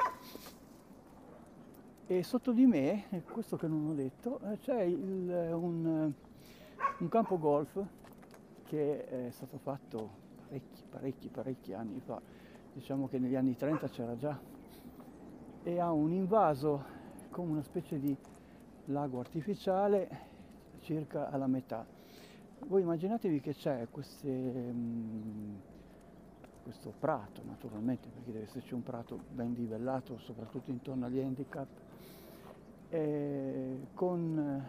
E 2.08 2.24
sotto 2.24 2.52
di 2.52 2.66
me, 2.66 3.24
questo 3.32 3.58
che 3.58 3.68
non 3.68 3.88
ho 3.88 3.94
detto, 3.94 4.40
eh, 4.40 4.58
c'è 4.60 4.82
il, 4.82 5.52
un, 5.54 6.12
un 7.00 7.10
campo 7.10 7.38
golf 7.38 7.80
che 8.64 9.28
è 9.28 9.30
stato 9.32 9.58
fatto 9.58 10.10
parecchi, 10.48 10.84
parecchi, 10.90 11.28
parecchi 11.28 11.74
anni 11.74 12.00
fa 12.00 12.22
diciamo 12.78 13.08
che 13.08 13.18
negli 13.18 13.36
anni 13.36 13.56
30 13.56 13.90
c'era 13.90 14.16
già, 14.16 14.40
e 15.64 15.80
ha 15.80 15.92
un 15.92 16.12
invaso 16.12 16.86
come 17.32 17.54
una 17.54 17.64
specie 17.64 18.00
di 18.00 18.16
lago 18.86 19.20
artificiale 19.20 20.08
circa 20.82 21.32
alla 21.32 21.48
metà. 21.48 21.97
Voi 22.66 22.82
immaginatevi 22.82 23.40
che 23.40 23.54
c'è 23.54 23.88
queste, 23.90 24.28
um, 24.28 25.58
questo 26.64 26.94
prato, 27.00 27.42
naturalmente, 27.46 28.10
perché 28.10 28.32
deve 28.32 28.46
esserci 28.46 28.74
un 28.74 28.84
prato 28.84 29.20
ben 29.32 29.54
livellato, 29.54 30.18
soprattutto 30.18 30.72
intorno 30.72 31.06
agli 31.06 31.20
handicap, 31.20 31.68
con 33.94 34.66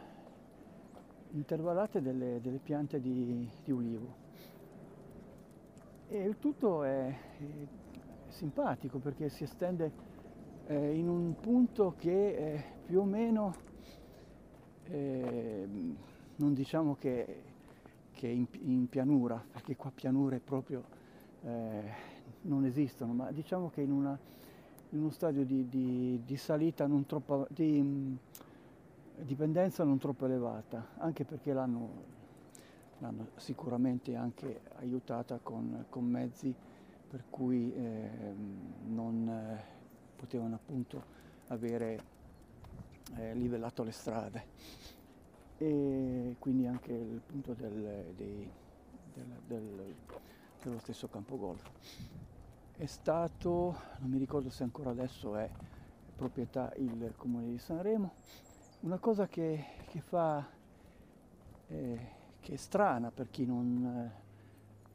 intervallate 1.31 2.01
delle, 2.01 2.40
delle 2.40 2.59
piante 2.59 3.01
di, 3.01 3.48
di, 3.64 3.72
ulivo. 3.72 4.27
E 6.09 6.22
il 6.22 6.38
tutto 6.38 6.85
è, 6.85 7.09
è 7.09 7.44
simpatico 8.29 8.98
perché 8.98 9.29
si 9.29 9.44
estende 9.44 9.92
eh, 10.66 10.96
in 10.96 11.09
un 11.09 11.35
punto 11.40 11.94
che 11.96 12.29
eh, 12.29 12.64
più 12.87 13.01
o 13.01 13.05
meno 13.05 13.55
eh, 14.85 15.68
non 16.37 16.55
diciamo 16.55 16.96
che, 16.96 17.42
che 18.18 18.26
in, 18.26 18.46
in, 18.64 18.88
pianura, 18.88 19.40
perché 19.48 19.76
qua 19.76 19.92
pianure 19.94 20.40
proprio 20.40 20.83
eh, 21.44 21.92
non 22.42 22.64
esistono, 22.64 23.12
ma 23.12 23.31
diciamo 23.31 23.70
che 23.70 23.83
in, 23.83 23.92
una, 23.92 24.18
in 24.88 24.98
uno 24.98 25.11
stadio 25.11 25.44
di, 25.44 25.68
di, 25.68 26.20
di 26.24 26.37
salita 26.37 26.88
non 26.88 27.07
troppo, 27.07 27.46
di 27.48 27.81
mh, 27.81 28.18
dipendenza 29.18 29.85
non 29.85 29.98
troppo 29.98 30.24
elevata, 30.24 30.94
anche 30.96 31.24
perché 31.24 31.52
l'hanno, 31.52 31.90
l'hanno 32.98 33.28
sicuramente 33.37 34.16
anche 34.16 34.62
aiutata 34.81 35.38
con, 35.40 35.85
con 35.88 36.04
mezzi 36.04 36.52
per 37.09 37.22
cui 37.31 37.72
eh, 37.72 38.11
non 38.88 39.28
eh, 39.28 39.62
potevano 40.16 40.57
appunto 40.57 41.04
avere 41.46 42.02
eh, 43.16 43.33
livellato 43.35 43.85
le 43.85 43.92
strade 43.92 44.88
e 45.59 46.37
quindi 46.38 46.66
anche 46.66 46.92
il 46.92 47.21
punto 47.27 47.53
del, 47.53 48.12
dei, 48.16 48.51
del, 49.14 49.27
del, 49.47 49.94
dello 50.62 50.79
stesso 50.79 51.09
campo 51.09 51.37
golf. 51.37 51.68
È 52.77 52.87
stato, 52.87 53.77
non 53.99 54.11
mi 54.11 54.18
ricordo 54.18 54.51
se 54.51 54.62
ancora 54.62 54.90
adesso 54.90 55.37
è 55.37 55.51
proprietà 56.18 56.73
il 56.77 57.12
comune 57.16 57.47
di 57.47 57.59
Sanremo, 57.59 58.12
Una 58.81 58.99
cosa 58.99 59.27
che, 59.27 59.64
che 59.88 60.01
fa, 60.01 60.44
eh, 61.68 61.99
che 62.40 62.53
è 62.53 62.57
strana 62.57 63.11
per 63.11 63.31
chi 63.31 63.44
non, 63.44 64.11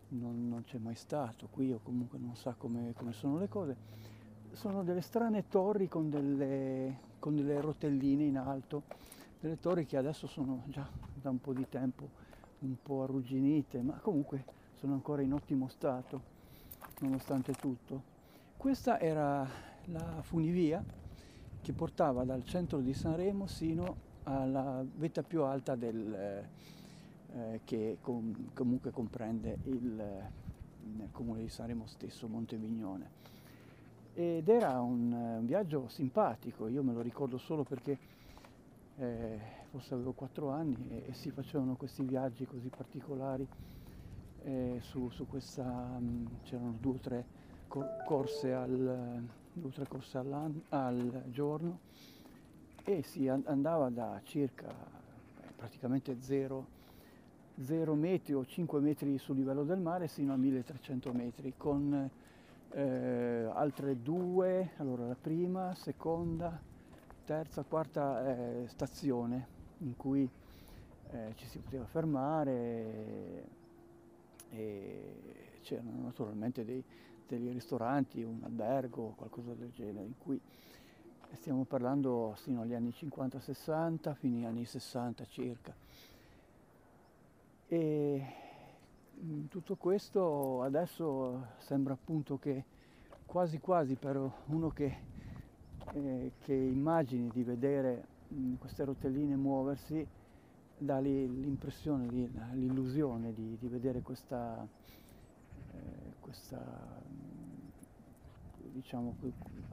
non, 0.10 0.48
non, 0.48 0.64
c'è 0.64 0.78
mai 0.78 0.96
stato 0.96 1.48
qui 1.50 1.72
o 1.72 1.80
comunque 1.84 2.18
non 2.20 2.36
sa 2.36 2.56
come, 2.58 2.94
come, 2.96 3.12
sono 3.12 3.38
le 3.38 3.50
cose, 3.50 3.76
sono 4.52 4.84
delle 4.84 5.02
strane 5.02 5.48
torri 5.48 5.88
con 5.88 6.10
delle, 6.10 7.00
con 7.20 7.36
delle 7.36 7.60
rotelline 7.60 8.24
in 8.24 8.38
alto, 8.38 8.84
delle 9.44 9.60
torri 9.60 9.86
che 9.86 9.98
adesso 9.98 10.26
sono 10.26 10.64
già 10.68 10.88
da 11.14 11.30
un 11.30 11.42
po' 11.42 11.52
di 11.52 11.68
tempo 11.68 12.10
un 12.60 12.78
po' 12.82 13.04
arrugginite, 13.04 13.82
ma 13.82 13.96
comunque 13.96 14.46
sono 14.76 14.94
ancora 14.94 15.22
in 15.22 15.34
ottimo 15.34 15.68
stato, 15.68 16.22
nonostante 17.00 17.52
tutto. 17.52 18.12
Questa 18.56 19.02
era 19.02 19.46
la 19.88 20.22
funivia 20.22 20.82
che 21.62 21.74
portava 21.74 22.24
dal 22.24 22.46
centro 22.46 22.80
di 22.80 22.94
Sanremo 22.94 23.46
sino 23.46 24.12
alla 24.24 24.82
vetta 24.96 25.24
più 25.24 25.44
alta 25.44 25.76
del, 25.76 26.14
eh, 27.34 27.60
che 27.66 27.98
com- 28.00 28.54
comunque 28.54 28.92
comprende 28.92 29.58
il, 29.64 29.74
il, 29.74 31.10
comune 31.12 31.42
di 31.42 31.50
Sanremo 31.50 31.86
stesso, 31.86 32.30
Montevignone. 32.30 33.22
Ed 34.14 34.48
era 34.48 34.80
un, 34.80 35.12
un, 35.12 35.46
viaggio 35.46 35.90
simpatico, 35.90 36.70
io 36.70 36.82
me 36.82 36.94
lo 36.94 37.02
ricordo 37.02 37.38
solo 37.38 37.64
perché 37.64 38.13
eh, 38.98 39.40
forse 39.70 39.94
avevo 39.94 40.12
quattro 40.12 40.50
anni 40.50 40.88
e, 40.90 41.10
e, 41.10 41.14
si 41.14 41.32
facevano 41.32 41.76
questi 41.76 42.04
viaggi 42.04 42.46
così 42.46 42.70
particolari 42.70 43.48
eh, 44.44 44.78
su, 44.82 45.10
su, 45.10 45.26
questa, 45.28 45.64
mh, 45.64 46.42
c'erano 46.44 46.76
due 46.80 46.94
o 46.94 47.00
tre 47.00 47.26
corse 48.06 48.54
al, 48.54 49.24
due 49.52 49.72
tre 49.72 49.88
corse 49.88 50.18
al 50.18 51.24
giorno 51.30 51.80
e 52.84 53.02
si 53.02 53.28
andava 53.28 53.90
da 53.90 54.20
circa 54.24 54.70
eh, 54.70 55.52
praticamente 55.56 56.18
0, 56.20 56.66
0 57.62 57.96
metri 57.96 58.34
o 58.34 58.46
5 58.46 58.80
metri 58.80 59.18
sul 59.18 59.38
livello 59.38 59.64
del 59.64 59.80
mare 59.80 60.08
sino 60.08 60.34
a 60.34 60.38
1300 60.38 61.14
metri 61.14 61.54
con 61.56 62.10
eh, 62.74 63.50
altre 63.54 64.02
due, 64.02 64.72
allora 64.78 65.08
la 65.08 65.18
prima, 65.20 65.74
seconda, 65.76 66.60
terza, 67.26 67.64
quarta 67.64 68.36
eh, 68.36 68.68
stazione 68.68 69.48
in 69.80 69.96
cui 69.96 70.30
eh, 71.12 71.34
ci 71.36 71.46
si 71.46 71.60
poteva 71.60 71.86
fermare 71.86 73.48
e 74.50 75.60
c'erano 75.62 76.04
naturalmente 76.04 76.64
dei, 76.64 76.84
degli 77.28 77.52
ristoranti, 77.52 78.24
un 78.24 78.42
albergo, 78.44 79.14
qualcosa 79.16 79.54
del 79.54 79.72
genere, 79.72 80.06
in 80.06 80.18
cui 80.18 80.40
stiamo 81.34 81.64
parlando 81.64 82.34
fino 82.38 82.62
agli 82.62 82.74
anni 82.74 82.90
50-60, 82.90 84.14
fino 84.14 84.38
agli 84.38 84.46
anni 84.46 84.66
60 84.66 85.26
circa. 85.26 85.74
E 87.68 88.26
mm, 89.20 89.46
tutto 89.46 89.76
questo 89.76 90.62
adesso 90.62 91.48
sembra 91.58 91.94
appunto 91.94 92.38
che 92.38 92.66
quasi 93.26 93.60
quasi 93.60 93.96
per 93.96 94.32
uno 94.46 94.70
che, 94.70 94.96
eh, 95.94 96.32
che 96.40 96.54
immagini 96.54 97.30
di 97.32 97.44
vedere 97.44 98.04
mh, 98.30 98.36
mm, 98.36 98.54
queste 98.56 98.84
rotelline 98.86 99.36
muoversi 99.36 100.06
dà 100.78 101.00
l'impressione, 101.00 102.08
l'illusione 102.54 103.34
di, 103.34 103.58
di 103.60 103.68
vedere 103.68 104.02
questa, 104.02 104.68
eh, 105.72 106.14
questa, 106.20 106.62
diciamo, 108.58 109.16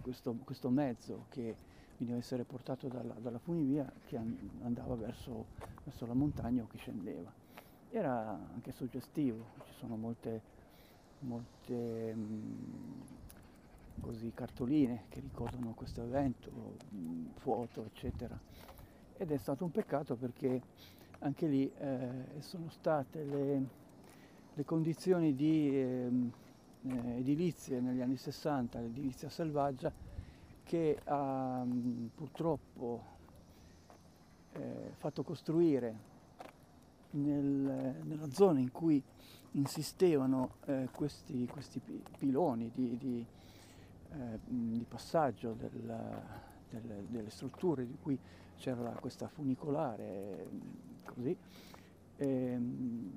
questo, 0.00 0.36
questo, 0.44 0.70
mezzo 0.70 1.26
che 1.30 1.56
veniva 1.96 2.16
essere 2.16 2.44
portato 2.44 2.86
dalla, 2.88 3.14
dalla 3.14 3.38
funivia 3.38 3.90
che 4.06 4.16
andava 4.16 4.94
verso, 4.94 5.46
verso, 5.84 6.06
la 6.06 6.14
montagna 6.14 6.62
o 6.62 6.66
che 6.66 6.78
scendeva. 6.78 7.32
Era 7.90 8.38
anche 8.54 8.70
suggestivo, 8.70 9.46
ci 9.64 9.72
sono 9.78 9.96
molte, 9.96 10.40
molte 11.20 12.14
mh, 12.14 13.19
così, 14.00 14.32
cartoline 14.34 15.04
che 15.08 15.20
ricordano 15.20 15.72
questo 15.74 16.02
evento, 16.02 16.50
mh, 16.88 17.26
foto, 17.36 17.84
eccetera. 17.84 18.38
Ed 19.16 19.30
è 19.30 19.36
stato 19.36 19.64
un 19.64 19.70
peccato 19.70 20.16
perché 20.16 20.60
anche 21.20 21.46
lì 21.46 21.70
eh, 21.78 22.40
sono 22.40 22.70
state 22.70 23.24
le, 23.24 23.66
le 24.54 24.64
condizioni 24.64 25.34
di 25.34 25.70
eh, 25.70 26.10
eh, 26.82 27.18
edilizia 27.18 27.80
negli 27.80 28.00
anni 28.00 28.16
60, 28.16 28.80
l'edilizia 28.80 29.28
selvaggia, 29.28 29.92
che 30.64 30.98
ha 31.04 31.62
mh, 31.64 32.10
purtroppo 32.14 33.02
eh, 34.52 34.92
fatto 34.96 35.22
costruire 35.22 36.08
nel, 37.10 37.96
nella 38.02 38.30
zona 38.30 38.60
in 38.60 38.70
cui 38.70 39.02
insistevano 39.52 40.54
eh, 40.66 40.88
questi, 40.92 41.46
questi, 41.46 41.80
piloni 42.18 42.70
di, 42.72 42.96
di, 42.96 43.26
eh, 44.12 44.38
di 44.44 44.84
passaggio 44.88 45.52
del, 45.52 46.22
del, 46.68 47.04
delle 47.08 47.30
strutture 47.30 47.86
di 47.86 47.96
cui 48.00 48.18
c'era 48.56 48.90
questa 49.00 49.28
funicolare, 49.28 50.46
così, 51.04 51.36
ehm, 52.16 53.10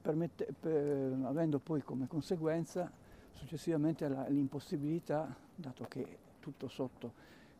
permette, 0.00 0.54
per, 0.58 1.18
avendo 1.24 1.58
poi 1.58 1.82
come 1.82 2.06
conseguenza 2.06 2.90
successivamente 3.32 4.08
l'impossibilità, 4.28 5.34
dato 5.54 5.84
che 5.88 6.18
tutto 6.40 6.68
sotto 6.68 7.12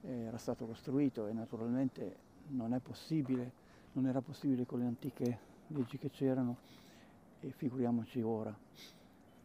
eh, 0.03 0.25
era 0.25 0.39
stato 0.39 0.67
costruito 0.67 1.27
e 1.27 1.33
naturalmente 1.33 2.17
non 2.49 2.73
è 2.75 2.79
possibile, 2.79 3.65
non 3.93 4.07
era 4.07 4.21
possibile 4.21 4.65
con 4.65 4.79
le 4.79 4.87
antiche 4.87 5.39
leggi 5.69 5.99
che 5.99 6.11
c'erano, 6.11 6.59
e 7.41 7.51
figuriamoci 7.51 8.21
ora, 8.23 8.57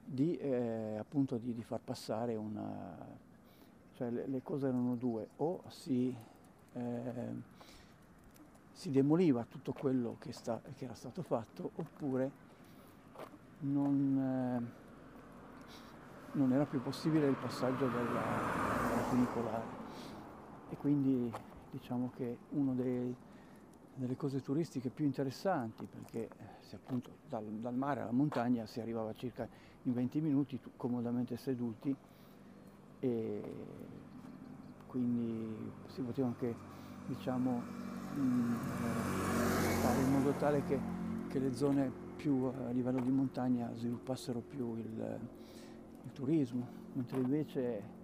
di, 0.03 0.35
eh, 0.37 0.97
appunto 0.97 1.37
di, 1.37 1.53
di, 1.53 1.63
far 1.63 1.79
passare 1.79 2.35
una... 2.35 2.97
cioè 3.93 4.09
le, 4.09 4.27
le 4.27 4.41
cose 4.41 4.67
erano 4.67 4.95
due, 4.95 5.29
o 5.37 5.61
si, 5.67 6.13
eh, 6.73 7.13
si 8.71 8.91
demoliva 8.91 9.45
tutto 9.47 9.73
quello 9.73 10.17
che, 10.19 10.33
sta, 10.33 10.61
che 10.75 10.85
era 10.85 10.95
stato 10.95 11.21
fatto, 11.21 11.71
oppure 11.75 12.31
non, 13.59 14.17
eh, 14.17 14.79
non 16.33 16.51
era 16.51 16.65
più 16.65 16.81
possibile 16.81 17.27
il 17.27 17.35
passaggio 17.35 17.87
della, 17.87 18.23
della 18.89 19.03
funicolare. 19.09 19.79
E 20.69 20.77
quindi 20.77 21.31
diciamo 21.69 22.11
che 22.15 22.37
una 22.49 22.73
delle 24.01 24.15
cose 24.15 24.41
turistiche 24.41 24.89
più 24.89 25.05
interessanti 25.05 25.85
perché 25.85 26.23
eh, 26.23 26.29
se 26.61 26.75
appunto 26.75 27.17
dal, 27.29 27.45
dal, 27.45 27.75
mare 27.75 28.01
alla 28.01 28.11
montagna 28.11 28.65
si 28.65 28.81
arrivava 28.81 29.13
circa 29.13 29.47
in 29.83 29.93
20 29.93 30.21
minuti 30.21 30.59
comodamente 30.75 31.37
seduti 31.37 31.95
e 32.99 33.41
quindi 34.87 35.71
si 35.85 36.01
poteva 36.01 36.27
anche 36.27 36.55
diciamo 37.05 37.61
mm, 38.15 38.53
eh, 38.53 39.69
fare 39.81 40.01
in 40.01 40.11
modo 40.11 40.31
tale 40.31 40.63
che, 40.63 40.79
che 41.27 41.37
le 41.37 41.53
zone 41.53 41.91
più 42.15 42.45
a 42.45 42.71
livello 42.71 42.99
di 43.01 43.11
montagna 43.11 43.71
sviluppassero 43.75 44.39
più 44.39 44.77
il, 44.77 45.19
il 46.03 46.11
turismo, 46.11 46.67
mentre 46.93 47.19
invece 47.19 47.99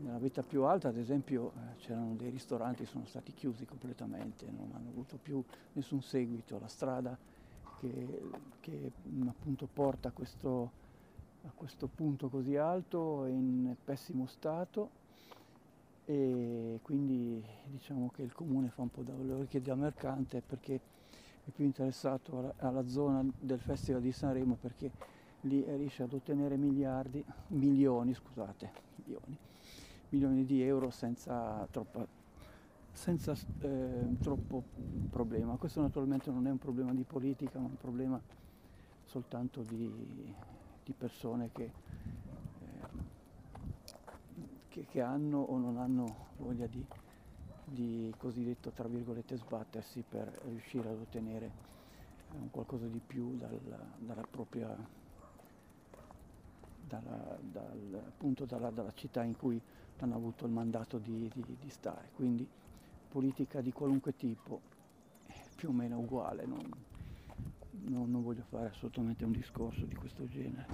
nella 0.00 0.18
vetta 0.18 0.42
più 0.42 0.64
alta 0.64 0.88
ad 0.88 0.96
esempio 0.96 1.52
eh, 1.54 1.76
c'erano 1.78 2.14
dei 2.14 2.30
ristoranti 2.30 2.84
che 2.84 2.88
sono 2.90 3.04
stati 3.06 3.32
chiusi 3.32 3.64
completamente, 3.64 4.46
non 4.46 4.70
hanno 4.74 4.88
avuto 4.88 5.18
più 5.20 5.42
nessun 5.72 6.02
seguito, 6.02 6.58
la 6.58 6.68
strada 6.68 7.16
che, 7.78 8.22
che 8.60 8.92
appunto 9.26 9.68
porta 9.72 10.08
a 10.08 10.12
questo, 10.12 10.70
a 11.46 11.50
questo 11.54 11.88
punto 11.88 12.28
così 12.28 12.56
alto 12.56 13.24
è 13.24 13.30
in 13.30 13.74
pessimo 13.82 14.26
stato 14.26 14.98
e 16.04 16.80
quindi 16.82 17.42
diciamo 17.66 18.10
che 18.14 18.22
il 18.22 18.32
comune 18.32 18.68
fa 18.68 18.82
un 18.82 18.90
po' 18.90 19.02
da 19.02 19.12
orecchie 19.12 19.62
da 19.62 19.74
mercante 19.74 20.42
perché 20.44 20.80
è 21.44 21.50
più 21.50 21.64
interessato 21.64 22.38
alla, 22.38 22.54
alla, 22.58 22.88
zona 22.88 23.24
del 23.38 23.60
Festival 23.60 24.02
di 24.02 24.12
Sanremo 24.12 24.56
perché 24.60 24.90
lì 25.42 25.64
riesce 25.76 26.02
ad 26.02 26.12
ottenere 26.12 26.56
miliardi, 26.56 27.24
milioni, 27.48 28.12
scusate, 28.12 28.72
milioni, 28.96 29.38
milioni 30.10 30.44
di 30.44 30.62
euro 30.62 30.90
senza, 30.90 31.66
troppa, 31.70 32.06
senza 32.92 33.34
eh, 33.60 34.16
troppo 34.20 34.62
problema. 35.10 35.56
Questo 35.56 35.80
naturalmente 35.80 36.30
non 36.30 36.46
è 36.46 36.50
un 36.50 36.58
problema 36.58 36.92
di 36.92 37.04
politica, 37.04 37.58
ma 37.58 37.66
un 37.66 37.76
problema 37.76 38.20
soltanto 39.04 39.62
di, 39.62 40.34
di 40.84 40.92
persone 40.96 41.50
che, 41.52 41.64
eh, 41.64 41.72
che, 44.68 44.86
che 44.88 45.00
hanno 45.00 45.38
o 45.38 45.58
non 45.58 45.78
hanno 45.78 46.28
voglia 46.36 46.66
di 46.66 46.84
di 47.70 48.12
cosiddetto 48.18 48.70
tra 48.70 48.88
virgolette 48.88 49.36
sbattersi 49.36 50.02
per 50.08 50.40
riuscire 50.46 50.88
ad 50.88 50.98
ottenere 50.98 51.46
eh, 51.46 52.50
qualcosa 52.50 52.86
di 52.86 53.00
più 53.04 53.36
dal, 53.36 53.58
dalla 53.98 54.26
propria 54.28 54.76
dalla, 56.88 57.38
dal, 57.40 58.02
appunto 58.06 58.44
dalla, 58.44 58.70
dalla, 58.70 58.92
città 58.94 59.22
in 59.22 59.36
cui 59.36 59.60
hanno 60.04 60.16
avuto 60.16 60.46
il 60.46 60.52
mandato 60.52 60.98
di, 60.98 61.30
di, 61.34 61.44
di 61.60 61.68
stare. 61.70 62.10
Quindi 62.14 62.46
politica 63.08 63.60
di 63.60 63.72
qualunque 63.72 64.16
tipo 64.16 64.60
è 65.26 65.34
più 65.56 65.70
o 65.70 65.72
meno 65.72 65.98
uguale, 65.98 66.46
non, 66.46 66.60
non, 67.88 68.10
non 68.10 68.22
voglio 68.22 68.44
fare 68.48 68.68
assolutamente 68.68 69.24
un 69.24 69.32
discorso 69.32 69.84
di 69.84 69.94
questo 69.94 70.26
genere. 70.28 70.66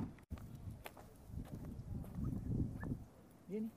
Vieni. 3.47 3.71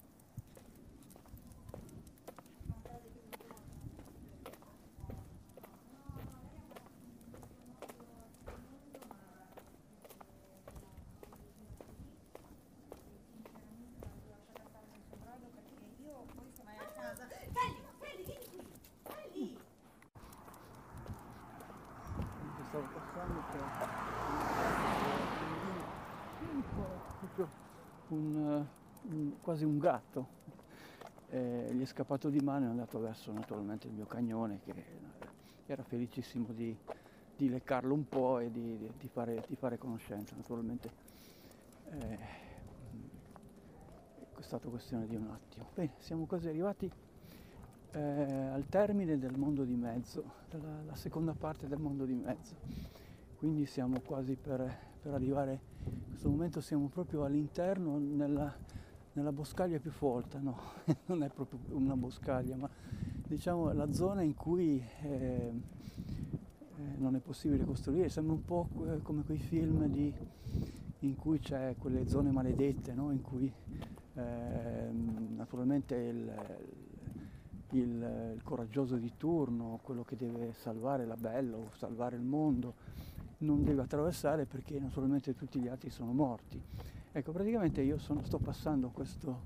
stavo 22.69 22.85
passando 22.93 23.41
per 23.51 23.61
un, 28.09 28.65
un, 29.01 29.33
gatto. 29.89 30.37
Eh, 31.31 31.69
gli 31.73 31.81
è 31.81 31.85
scappato 31.85 32.29
di 32.29 32.39
mano 32.39 32.65
e 32.65 32.67
è 32.67 32.71
andato 32.71 32.99
verso 32.99 33.31
naturalmente 33.31 33.87
il 33.87 33.93
mio 33.93 34.05
cagnone 34.05 34.59
che 34.63 34.73
era 35.65 35.83
felicissimo 35.83 36.47
di, 36.53 36.75
di 37.35 37.49
leccarlo 37.49 37.93
un 37.93 38.07
po' 38.07 38.39
e 38.39 38.51
di, 38.51 38.91
di, 38.97 39.07
fare, 39.07 39.43
di 39.47 39.55
fare, 39.55 39.77
conoscenza 39.77 40.35
naturalmente. 40.35 40.91
Eh, 41.91 42.17
è 44.37 44.41
stata 44.41 44.69
questione 44.69 45.07
di 45.07 45.15
un 45.15 45.27
attimo. 45.27 45.65
Bene 45.73 45.93
siamo 45.97 46.25
quasi 46.25 46.47
arrivati 46.47 46.91
eh, 47.91 47.99
al 47.99 48.65
termine 48.69 49.17
del 49.17 49.37
mondo 49.37 49.63
di 49.63 49.75
mezzo, 49.75 50.23
della, 50.49 50.83
la 50.85 50.95
seconda 50.95 51.33
parte 51.33 51.67
del 51.67 51.79
mondo 51.79 52.05
di 52.05 52.13
mezzo. 52.13 52.55
Quindi 53.37 53.65
siamo 53.65 53.99
quasi 54.01 54.35
per, 54.35 54.77
per 55.01 55.13
arrivare, 55.13 55.59
in 55.85 56.09
questo 56.09 56.29
momento 56.29 56.61
siamo 56.61 56.87
proprio 56.87 57.23
all'interno, 57.23 57.97
nella, 57.97 58.53
nella 59.19 59.33
boscaglia 59.33 59.79
più 59.79 59.91
folta, 59.91 60.39
no, 60.39 60.57
non 61.07 61.23
è 61.23 61.29
proprio 61.29 61.59
una 61.71 61.95
boscaglia, 61.95 62.55
ma 62.55 62.69
diciamo 63.27 63.73
la 63.73 63.91
zona 63.91 64.21
in 64.21 64.33
cui 64.33 64.81
eh, 65.01 65.07
eh, 65.07 65.51
non 66.97 67.15
è 67.15 67.19
possibile 67.19 67.65
costruire, 67.65 68.07
sembra 68.07 68.33
un 68.33 68.45
po' 68.45 68.69
come 69.03 69.23
quei 69.23 69.37
film 69.37 69.87
di, 69.87 70.13
in 70.99 71.15
cui 71.17 71.39
c'è 71.39 71.75
quelle 71.77 72.07
zone 72.07 72.31
maledette, 72.31 72.93
no? 72.93 73.11
in 73.11 73.21
cui 73.21 73.51
eh, 74.13 74.89
naturalmente 75.35 75.95
il, 75.95 76.33
il, 77.71 78.33
il, 78.35 78.41
coraggioso 78.43 78.95
di 78.95 79.11
turno, 79.17 79.81
quello 79.83 80.03
che 80.03 80.15
deve 80.15 80.53
salvare 80.53 81.05
la 81.05 81.17
bella 81.17 81.57
o 81.57 81.71
salvare 81.75 82.15
il 82.15 82.23
mondo, 82.23 82.73
non 83.39 83.65
deve 83.65 83.81
attraversare 83.81 84.45
perché 84.45 84.79
naturalmente 84.79 85.35
tutti 85.35 85.59
gli 85.59 85.67
altri 85.67 85.89
sono 85.89 86.13
morti. 86.13 86.61
Ecco, 87.11 87.31
praticamente 87.31 87.81
io 87.81 87.97
sono, 87.97 88.23
sto 88.23 88.37
passando 88.37 88.89
questo, 88.89 89.41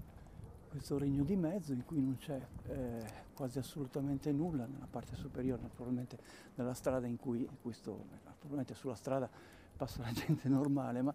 questo, 0.70 0.98
regno 0.98 1.24
di 1.24 1.38
mezzo 1.38 1.72
in 1.72 1.86
cui 1.86 2.02
non 2.02 2.18
c'è 2.18 2.40
eh, 2.68 3.06
quasi 3.34 3.58
assolutamente 3.58 4.34
nulla 4.34 4.66
nella 4.66 4.88
parte 4.90 5.16
superiore, 5.16 5.62
naturalmente 5.62 6.18
della 6.54 6.74
strada 6.74 7.08
in 7.08 7.16
cui, 7.16 7.48
questo, 7.62 8.06
naturalmente 8.26 8.74
sulla 8.74 8.96
strada 8.96 9.30
passa 9.78 10.02
la 10.02 10.12
gente 10.14 10.50
normale, 10.50 11.02
ma 11.02 11.14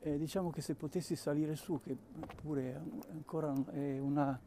eh, 0.00 0.16
diciamo 0.16 0.50
che 0.50 0.60
se 0.60 0.76
potessi 0.76 1.16
salire 1.16 1.56
su, 1.56 1.80
che 1.80 1.96
pure 2.40 2.80
ancora 3.10 3.52
è 3.72 3.98
una 3.98 4.38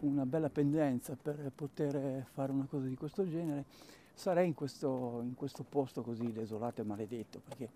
una 0.00 0.26
bella 0.26 0.50
pendenza 0.50 1.16
per 1.16 1.50
poter 1.54 2.26
fare 2.32 2.52
una 2.52 2.66
cosa 2.66 2.86
di 2.86 2.94
questo 2.94 3.26
genere, 3.26 3.64
sarei 4.12 4.48
in 4.48 4.54
questo, 4.54 5.20
in 5.22 5.34
questo 5.34 5.64
posto 5.64 6.02
così 6.02 6.30
desolato 6.30 6.82
e 6.82 6.84
maledetto, 6.84 7.40
perché 7.40 7.70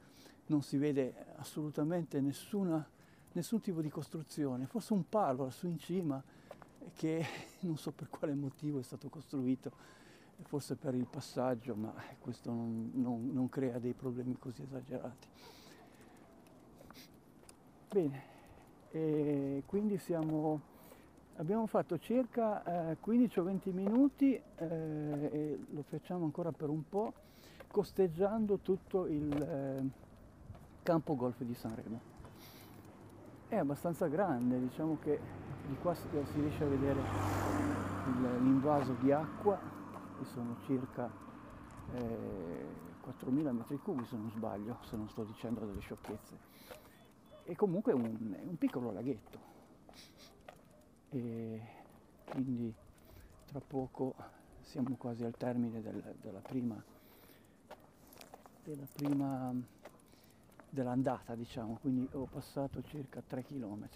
non 0.49 0.63
si 0.63 0.77
vede 0.77 1.15
assolutamente 1.37 2.21
nessuna, 2.21 2.87
nessun 3.33 3.61
tipo 3.61 3.81
di 3.81 3.89
costruzione, 3.89 4.67
forse 4.67 4.93
un 4.93 5.09
palo 5.09 5.45
lassù 5.45 5.67
in 5.67 5.79
cima 5.79 6.23
che 6.95 7.25
non 7.61 7.77
so 7.77 7.91
per 7.93 8.09
quale 8.11 8.35
motivo 8.35 8.79
è 8.79 8.83
stato 8.83 9.09
costruito, 9.09 9.71
forse 10.43 10.75
per 10.77 10.95
il 10.95 11.07
passaggio, 11.07 11.75
ma 11.75 11.93
questo 12.21 12.51
non, 12.51 12.91
non, 12.95 13.31
non 13.33 13.49
crea 13.49 13.79
dei 13.79 13.95
problemi 13.95 14.37
così 14.39 14.63
esagerati. 14.63 15.29
Bene, 17.89 18.23
e 18.91 19.63
quindi 19.67 19.97
siamo 19.99 20.77
Abbiamo 21.39 21.67
fatto 21.67 22.01
circa 22.01 22.91
eh, 22.91 22.97
15 22.99 23.39
o 23.39 23.43
20 23.45 23.71
minuti 23.71 24.35
eh, 24.35 24.43
e 24.57 25.59
lo 25.71 25.83
facciamo 25.83 26.25
ancora 26.25 26.51
per 26.51 26.69
un 26.69 26.83
po' 26.89 27.13
costeggiando 27.71 28.59
tutto 28.59 29.07
il 29.07 29.33
eh, 29.41 30.08
campo 30.89 31.17
golf 31.17 31.43
di 31.43 31.53
Sanremo. 31.53 32.01
È 33.47 33.57
abbastanza 33.57 34.07
grande, 34.07 34.59
diciamo 34.59 34.97
che 34.99 35.21
di 35.67 35.77
qua 35.77 35.93
si, 35.93 36.09
riesce 36.33 36.65
a 36.65 36.67
vedere 36.67 36.99
l'invaso 38.41 38.95
di 38.95 39.13
acqua, 39.13 39.61
che 40.19 40.25
sono 40.25 40.57
circa 40.65 41.11
4.000 41.93 43.51
metri 43.51 43.77
cubi 43.81 44.07
se 44.07 44.17
non 44.17 44.31
sbaglio, 44.31 44.79
se 44.81 44.97
non 44.97 45.11
sto 45.11 45.25
dicendo 45.25 45.67
delle 45.67 45.81
sciocchezze. 45.81 46.39
E 47.45 47.55
comunque 47.55 47.93
è 47.93 47.95
un, 47.95 48.37
un 48.47 48.57
piccolo 48.57 48.91
laghetto 48.91 49.39
e 51.11 51.63
quindi 52.31 52.75
tra 53.45 53.61
poco 53.61 54.15
siamo 54.63 54.95
quasi 54.97 55.23
al 55.23 55.37
termine 55.37 55.83
del, 55.83 56.17
della 56.23 56.41
prima, 56.41 56.83
della 58.65 58.87
prima 58.91 59.77
dell'andata 60.71 61.35
diciamo 61.35 61.79
quindi 61.81 62.09
ho 62.13 62.27
passato 62.27 62.83
circa 62.83 63.23
3 63.27 63.45
km 63.45 63.89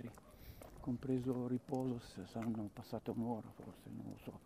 compreso 0.80 1.46
riposo 1.46 2.00
saranno 2.24 2.68
passate 2.72 3.10
un'ora 3.10 3.48
forse 3.54 3.90
non 3.90 4.06
lo 4.10 4.18
so 4.18 4.38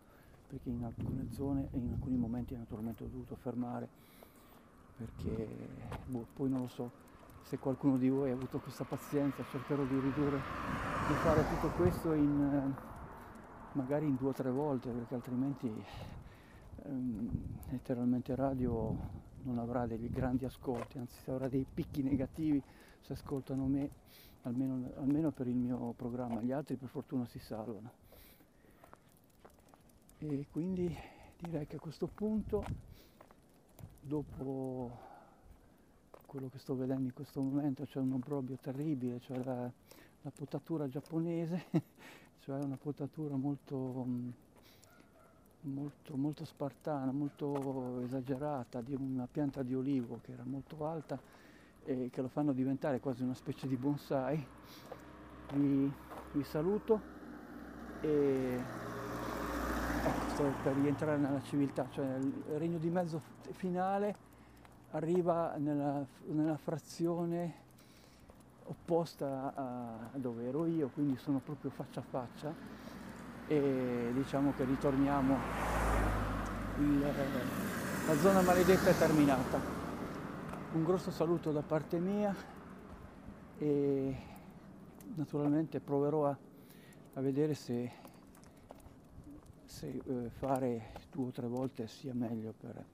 perché 0.48 0.70
in 0.70 0.84
alcune 0.84 1.30
zone 1.32 1.68
e 1.72 1.78
in 1.78 1.92
alcuni 1.92 2.16
momenti 2.16 2.56
naturalmente 2.56 3.04
ho 3.04 3.08
dovuto 3.08 3.34
fermare 3.36 3.88
perché 4.96 5.48
boh, 6.06 6.26
poi 6.34 6.48
non 6.48 6.60
lo 6.60 6.68
so 6.68 7.04
se 7.42 7.58
qualcuno 7.58 7.96
di 7.96 8.08
voi 8.08 8.30
ha 8.30 8.34
avuto 8.34 8.58
questa 8.58 8.82
pazienza 8.82 9.44
cercherò 9.50 9.84
di 9.84 10.00
ridurre, 10.00 10.38
di 11.06 11.14
fare 11.22 11.46
tutto 11.48 11.68
questo 11.76 12.12
in, 12.12 12.74
magari 13.72 14.06
in 14.06 14.16
due 14.16 14.30
o 14.30 14.32
tre 14.32 14.50
volte 14.50 14.90
perché 14.90 15.14
altrimenti 15.14 15.72
ehm, 16.82 17.30
letteralmente 17.70 18.34
radio 18.34 18.96
non 19.46 19.58
avrà 19.58 19.86
degli 19.86 20.10
grandi 20.10 20.44
ascolti, 20.44 20.98
anzi 20.98 21.30
avrà 21.30 21.48
dei 21.48 21.64
picchi 21.72 22.02
negativi 22.02 22.60
se 23.00 23.12
ascoltano 23.12 23.66
me, 23.66 23.88
almeno, 24.42 24.90
almeno 24.96 25.30
per 25.30 25.46
il 25.46 25.54
mio 25.54 25.94
programma, 25.96 26.42
gli 26.42 26.50
altri 26.50 26.74
per 26.74 26.88
fortuna 26.88 27.24
si 27.26 27.38
salvano. 27.38 27.90
E 30.18 30.46
quindi 30.50 30.94
direi 31.38 31.66
che 31.66 31.76
a 31.76 31.78
questo 31.78 32.08
punto, 32.08 32.64
dopo 34.00 34.90
quello 36.26 36.48
che 36.48 36.58
sto 36.58 36.74
vedendo 36.74 37.04
in 37.04 37.14
questo 37.14 37.40
momento, 37.40 37.84
c'è 37.84 38.00
un 38.00 38.12
obbrobrio 38.12 38.56
terribile, 38.60 39.20
cioè 39.20 39.42
la, 39.44 39.70
la 40.22 40.30
potatura 40.34 40.88
giapponese, 40.88 41.66
cioè 42.40 42.58
una 42.64 42.76
potatura 42.76 43.36
molto, 43.36 44.04
molto, 45.66 46.16
molto 46.16 46.44
spartana, 46.44 47.10
molto 47.12 48.00
esagerata, 48.00 48.80
di 48.80 48.94
una 48.94 49.26
pianta 49.30 49.62
di 49.62 49.74
olivo 49.74 50.18
che 50.22 50.32
era 50.32 50.44
molto 50.44 50.86
alta 50.86 51.18
e 51.84 52.08
che 52.10 52.20
lo 52.20 52.28
fanno 52.28 52.52
diventare 52.52 53.00
quasi 53.00 53.22
una 53.22 53.34
specie 53.34 53.66
di 53.66 53.76
bonsai. 53.76 54.46
Vi, 55.52 55.92
vi 56.32 56.42
saluto 56.42 57.00
e 58.00 58.60
ecco, 60.04 60.28
sto 60.30 60.44
per 60.62 60.74
rientrare 60.74 61.18
nella 61.18 61.42
civiltà, 61.42 61.86
cioè 61.92 62.16
il 62.16 62.58
regno 62.58 62.78
di 62.78 62.90
mezzo 62.90 63.20
finale 63.52 64.14
arriva 64.92 65.54
nella, 65.56 66.04
nella 66.28 66.56
frazione 66.56 67.64
opposta 68.64 69.52
a 69.54 70.10
dove 70.14 70.46
ero 70.46 70.66
io, 70.66 70.88
quindi 70.88 71.16
sono 71.18 71.38
proprio 71.38 71.70
faccia 71.70 72.00
a 72.00 72.02
faccia 72.02 72.54
e 73.46 74.10
diciamo 74.12 74.52
che 74.56 74.64
ritorniamo, 74.64 75.36
il, 76.78 77.00
la 78.06 78.16
zona 78.18 78.42
maledetta 78.42 78.90
è 78.90 78.96
terminata. 78.96 79.60
Un 80.72 80.84
grosso 80.84 81.10
saluto 81.10 81.52
da 81.52 81.62
parte 81.62 81.98
mia 81.98 82.34
e 83.58 84.16
naturalmente 85.14 85.80
proverò 85.80 86.26
a, 86.26 86.36
a 87.14 87.20
vedere 87.20 87.54
se, 87.54 87.90
se 89.64 90.00
eh, 90.04 90.30
fare 90.30 90.92
due 91.10 91.28
o 91.28 91.30
tre 91.30 91.46
volte 91.46 91.86
sia 91.86 92.12
meglio 92.12 92.52
per 92.58 92.84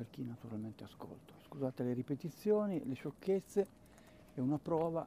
per 0.00 0.08
chi 0.08 0.24
naturalmente 0.24 0.82
ascolta. 0.84 1.34
Scusate 1.44 1.82
le 1.82 1.92
ripetizioni, 1.92 2.82
le 2.86 2.94
sciocchezze, 2.94 3.66
è 4.32 4.40
una 4.40 4.58
prova, 4.58 5.06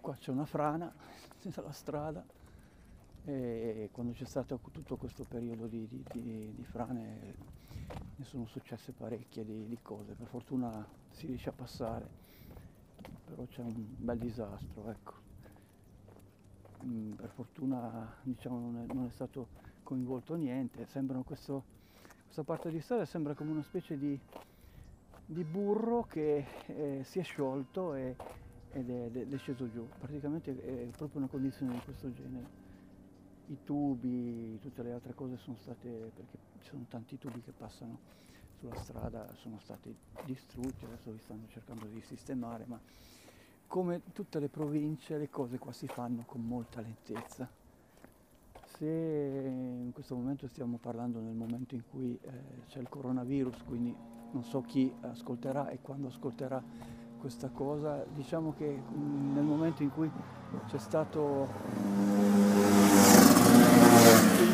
qua 0.00 0.14
c'è 0.14 0.30
una 0.30 0.44
frana 0.44 0.94
nella 1.42 1.72
strada 1.72 2.24
e 3.24 3.90
quando 3.92 4.12
c'è 4.12 4.24
stato 4.24 4.58
tutto 4.72 4.96
questo 4.96 5.24
periodo 5.24 5.66
di, 5.66 5.86
di, 5.86 6.04
di, 6.12 6.54
di 6.54 6.64
frane 6.64 7.34
ne 8.16 8.24
sono 8.24 8.46
successe 8.46 8.92
parecchie 8.92 9.44
di, 9.44 9.78
cose, 9.80 10.14
per 10.14 10.26
fortuna 10.26 10.84
si 11.10 11.26
riesce 11.26 11.50
a 11.50 11.52
passare, 11.52 12.08
però 13.24 13.44
c'è 13.46 13.62
un 13.62 13.74
bel 13.96 14.18
disastro, 14.18 14.90
ecco. 14.90 15.26
Mm, 16.84 17.12
per 17.12 17.30
fortuna 17.30 18.14
diciamo, 18.22 18.58
non, 18.58 18.78
è, 18.78 18.92
non, 18.92 19.06
è, 19.06 19.10
stato 19.10 19.48
coinvolto 19.82 20.34
niente, 20.34 20.86
questo, 21.24 21.64
questa 22.24 22.44
parte 22.44 22.70
di 22.70 22.80
strada 22.80 23.04
sembra 23.04 23.34
come 23.34 23.50
una 23.50 23.62
specie 23.62 23.96
di, 23.98 24.18
burro 25.44 26.04
che 26.04 26.46
eh, 26.66 27.02
si 27.04 27.18
è 27.18 27.22
sciolto 27.22 27.94
e, 27.94 28.16
ed 28.72 28.90
è, 28.90 29.10
è, 29.10 29.28
è 29.28 29.38
sceso 29.38 29.70
giù, 29.70 29.88
praticamente 29.98 30.52
è 30.60 30.86
proprio 30.96 31.20
una 31.20 31.28
condizione 31.28 31.72
di 31.72 31.80
questo 31.84 32.12
genere 32.12 32.67
i 33.48 33.58
tubi, 33.64 34.58
tutte 34.60 34.82
le 34.82 34.92
altre 34.92 35.14
cose 35.14 35.36
sono 35.36 35.56
state, 35.56 35.88
perché 36.14 36.38
ci 36.60 36.68
sono 36.68 36.84
tanti 36.88 37.18
tubi 37.18 37.40
che 37.40 37.52
passano 37.52 37.98
sulla 38.58 38.76
strada, 38.76 39.32
sono 39.34 39.58
stati 39.58 39.94
distrutti, 40.24 40.84
adesso 40.84 41.10
li 41.10 41.18
stanno 41.18 41.46
cercando 41.48 41.86
di 41.86 42.00
sistemare, 42.00 42.64
ma 42.66 42.80
come 43.66 44.02
tutte 44.12 44.38
le 44.40 44.48
province 44.48 45.18
le 45.18 45.28
cose 45.28 45.58
qua 45.58 45.72
si 45.72 45.86
fanno 45.86 46.24
con 46.26 46.42
molta 46.42 46.80
lentezza. 46.80 47.48
Se 48.64 48.86
in 48.86 49.90
questo 49.92 50.14
momento 50.14 50.46
stiamo 50.46 50.78
parlando 50.78 51.20
nel 51.20 51.34
momento 51.34 51.74
in 51.74 51.82
cui 51.90 52.18
eh, 52.20 52.30
c'è 52.68 52.80
il 52.80 52.88
coronavirus, 52.88 53.64
quindi 53.64 53.94
non 54.30 54.44
so 54.44 54.60
chi 54.60 54.92
ascolterà 55.00 55.70
e 55.70 55.80
quando 55.80 56.08
ascolterà 56.08 56.62
questa 57.18 57.48
cosa, 57.48 58.04
diciamo 58.04 58.54
che 58.54 58.66
mm, 58.66 59.34
nel 59.34 59.44
momento 59.44 59.82
in 59.82 59.90
cui 59.90 60.10
c'è 60.66 60.78
stato 60.78 61.48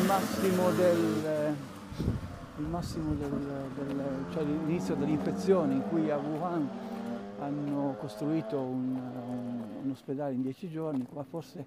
massimo 0.05 0.69
del, 0.71 1.55
il 2.57 2.65
massimo 2.65 3.13
del, 3.15 3.69
del 3.75 4.25
cioè 4.31 4.43
l'inizio 4.43 4.93
dell'infezione 4.95 5.73
in 5.73 5.83
cui 5.89 6.11
a 6.11 6.17
Wuhan 6.17 6.69
hanno 7.39 7.95
costruito 7.97 8.59
un, 8.59 8.95
un, 8.95 9.65
un 9.83 9.89
ospedale 9.89 10.35
in 10.35 10.41
dieci 10.41 10.69
giorni, 10.69 11.05
qua 11.05 11.23
forse 11.23 11.65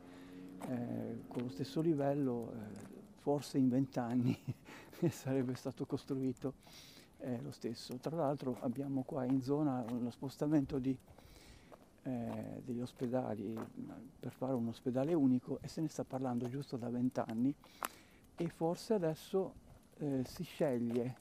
eh, 0.68 1.22
con 1.26 1.42
lo 1.42 1.48
stesso 1.48 1.80
livello, 1.80 2.52
eh, 2.52 2.56
forse 3.18 3.58
in 3.58 3.68
vent'anni 3.68 4.38
sarebbe 5.10 5.56
stato 5.56 5.84
costruito 5.84 6.54
eh, 7.18 7.40
lo 7.42 7.50
stesso. 7.50 7.96
Tra 7.96 8.16
l'altro 8.16 8.56
abbiamo 8.60 9.02
qua 9.02 9.24
in 9.24 9.42
zona 9.42 9.84
uno 9.90 10.10
spostamento 10.10 10.78
di, 10.78 10.96
eh, 12.04 12.62
degli 12.64 12.80
ospedali 12.80 13.58
per 14.20 14.30
fare 14.30 14.54
un 14.54 14.68
ospedale 14.68 15.12
unico 15.12 15.58
e 15.60 15.66
se 15.66 15.80
ne 15.80 15.88
sta 15.88 16.04
parlando 16.04 16.48
giusto 16.48 16.76
da 16.76 16.88
vent'anni 16.88 17.52
e 18.40 18.48
forse 18.48 18.94
adesso 18.94 19.52
eh, 19.98 20.22
si 20.24 20.44
sceglie 20.44 21.16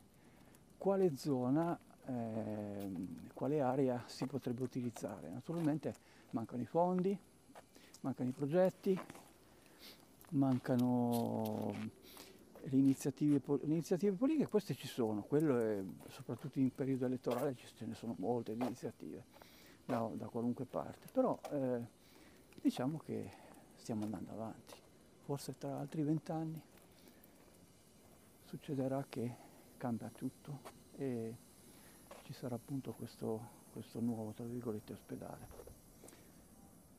quale 0.78 1.18
zona, 1.18 1.78
eh, 2.06 2.92
quale 3.34 3.60
area 3.60 4.04
si 4.06 4.26
potrebbe 4.28 4.62
utilizzare. 4.62 5.30
Naturalmente 5.30 5.96
mancano 6.30 6.62
i 6.62 6.66
fondi, 6.66 7.18
mancano 8.02 8.30
i 8.30 8.34
progetti, 8.34 9.00
mancano 10.30 11.74
le 12.70 12.78
iniziative, 12.78 13.42
iniziative 13.64 14.16
politiche, 14.16 14.48
queste 14.48 14.76
ci 14.76 14.88
sono, 14.88 15.26
è, 15.28 15.84
soprattutto 16.10 16.60
in 16.60 16.74
periodo 16.74 17.06
elettorale 17.06 17.56
ce 17.56 17.86
ne 17.86 17.96
sono 17.96 18.14
molte 18.20 18.52
iniziative 18.52 19.26
da, 19.86 20.08
da 20.14 20.28
qualunque 20.28 20.66
parte, 20.66 21.08
però 21.12 21.40
eh, 21.50 21.82
diciamo 22.62 23.00
che 23.00 23.32
stiamo 23.76 24.04
andando 24.04 24.34
avanti, 24.34 24.76
forse 25.24 25.58
tra 25.58 25.80
altri 25.80 26.04
vent'anni 26.04 26.67
succederà 28.48 29.06
che 29.10 29.35
cambia 29.75 30.10
tutto 30.10 30.62
e 30.95 31.35
ci 32.23 32.31
sarà 32.31 32.56
appunto 32.56 32.93
questo, 32.93 33.65
questo 33.71 34.00
nuovo, 34.00 34.31
tra 34.31 34.45
virgolette, 34.45 34.93
ospedale. 34.93 35.65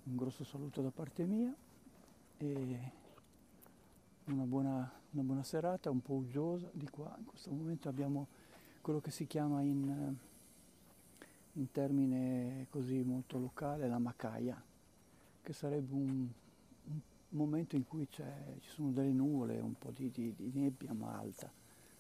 Un 0.05 0.17
grosso 0.17 0.45
saluto 0.45 0.83
da 0.83 0.91
parte 0.91 1.25
mia 1.25 1.55
e 2.37 2.93
una 4.27 4.45
buona, 4.45 4.93
una 5.11 5.23
buona 5.23 5.43
serata, 5.43 5.91
un 5.91 6.03
po' 6.03 6.15
uggiosa 6.15 6.69
di 6.73 6.89
qua. 6.89 7.15
In 7.19 7.25
questo 7.25 7.51
momento 7.51 7.89
abbiamo 7.89 8.29
quello 8.83 9.01
che 9.01 9.11
si 9.11 9.27
chiama 9.27 9.63
in, 9.63 10.15
in 11.53 11.71
termine 11.73 12.67
così 12.69 13.03
molto 13.03 13.39
locale 13.39 13.89
la 13.89 13.99
macaia, 13.99 14.63
che 15.43 15.53
sarebbe 15.55 15.95
un, 15.95 16.29
momento 17.31 17.77
in 17.77 17.87
cui 17.87 18.09
ci 18.11 18.23
sono 18.61 18.91
delle 18.91 19.13
nuvole, 19.13 19.59
un 19.59 19.77
po' 19.77 19.91
di, 19.91 20.11
di, 20.11 20.35
di, 20.37 20.51
nebbia 20.55 20.93
ma 20.93 21.19
alta, 21.19 21.51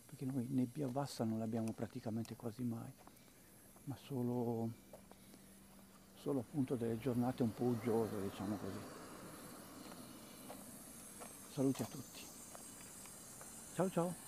perché 0.07 0.24
noi 0.24 0.47
nebbia 0.49 0.89
bassa 0.89 1.24
non 1.24 1.39
l'abbiamo 1.39 1.72
praticamente 1.72 2.35
quasi 2.37 2.62
mai, 2.62 2.91
ma 3.85 3.97
solo, 3.97 4.70
solo 6.14 6.41
appunto 6.41 6.76
delle 6.76 6.99
giornate 6.99 7.43
un 7.43 7.53
po' 7.53 7.64
uggiose, 7.64 8.20
diciamo 8.22 8.57
così. 8.57 8.79
Saluti 11.51 11.83
a 11.83 11.87
tutti. 11.87 12.22
Ciao 13.74 13.91
ciao. 13.91 14.28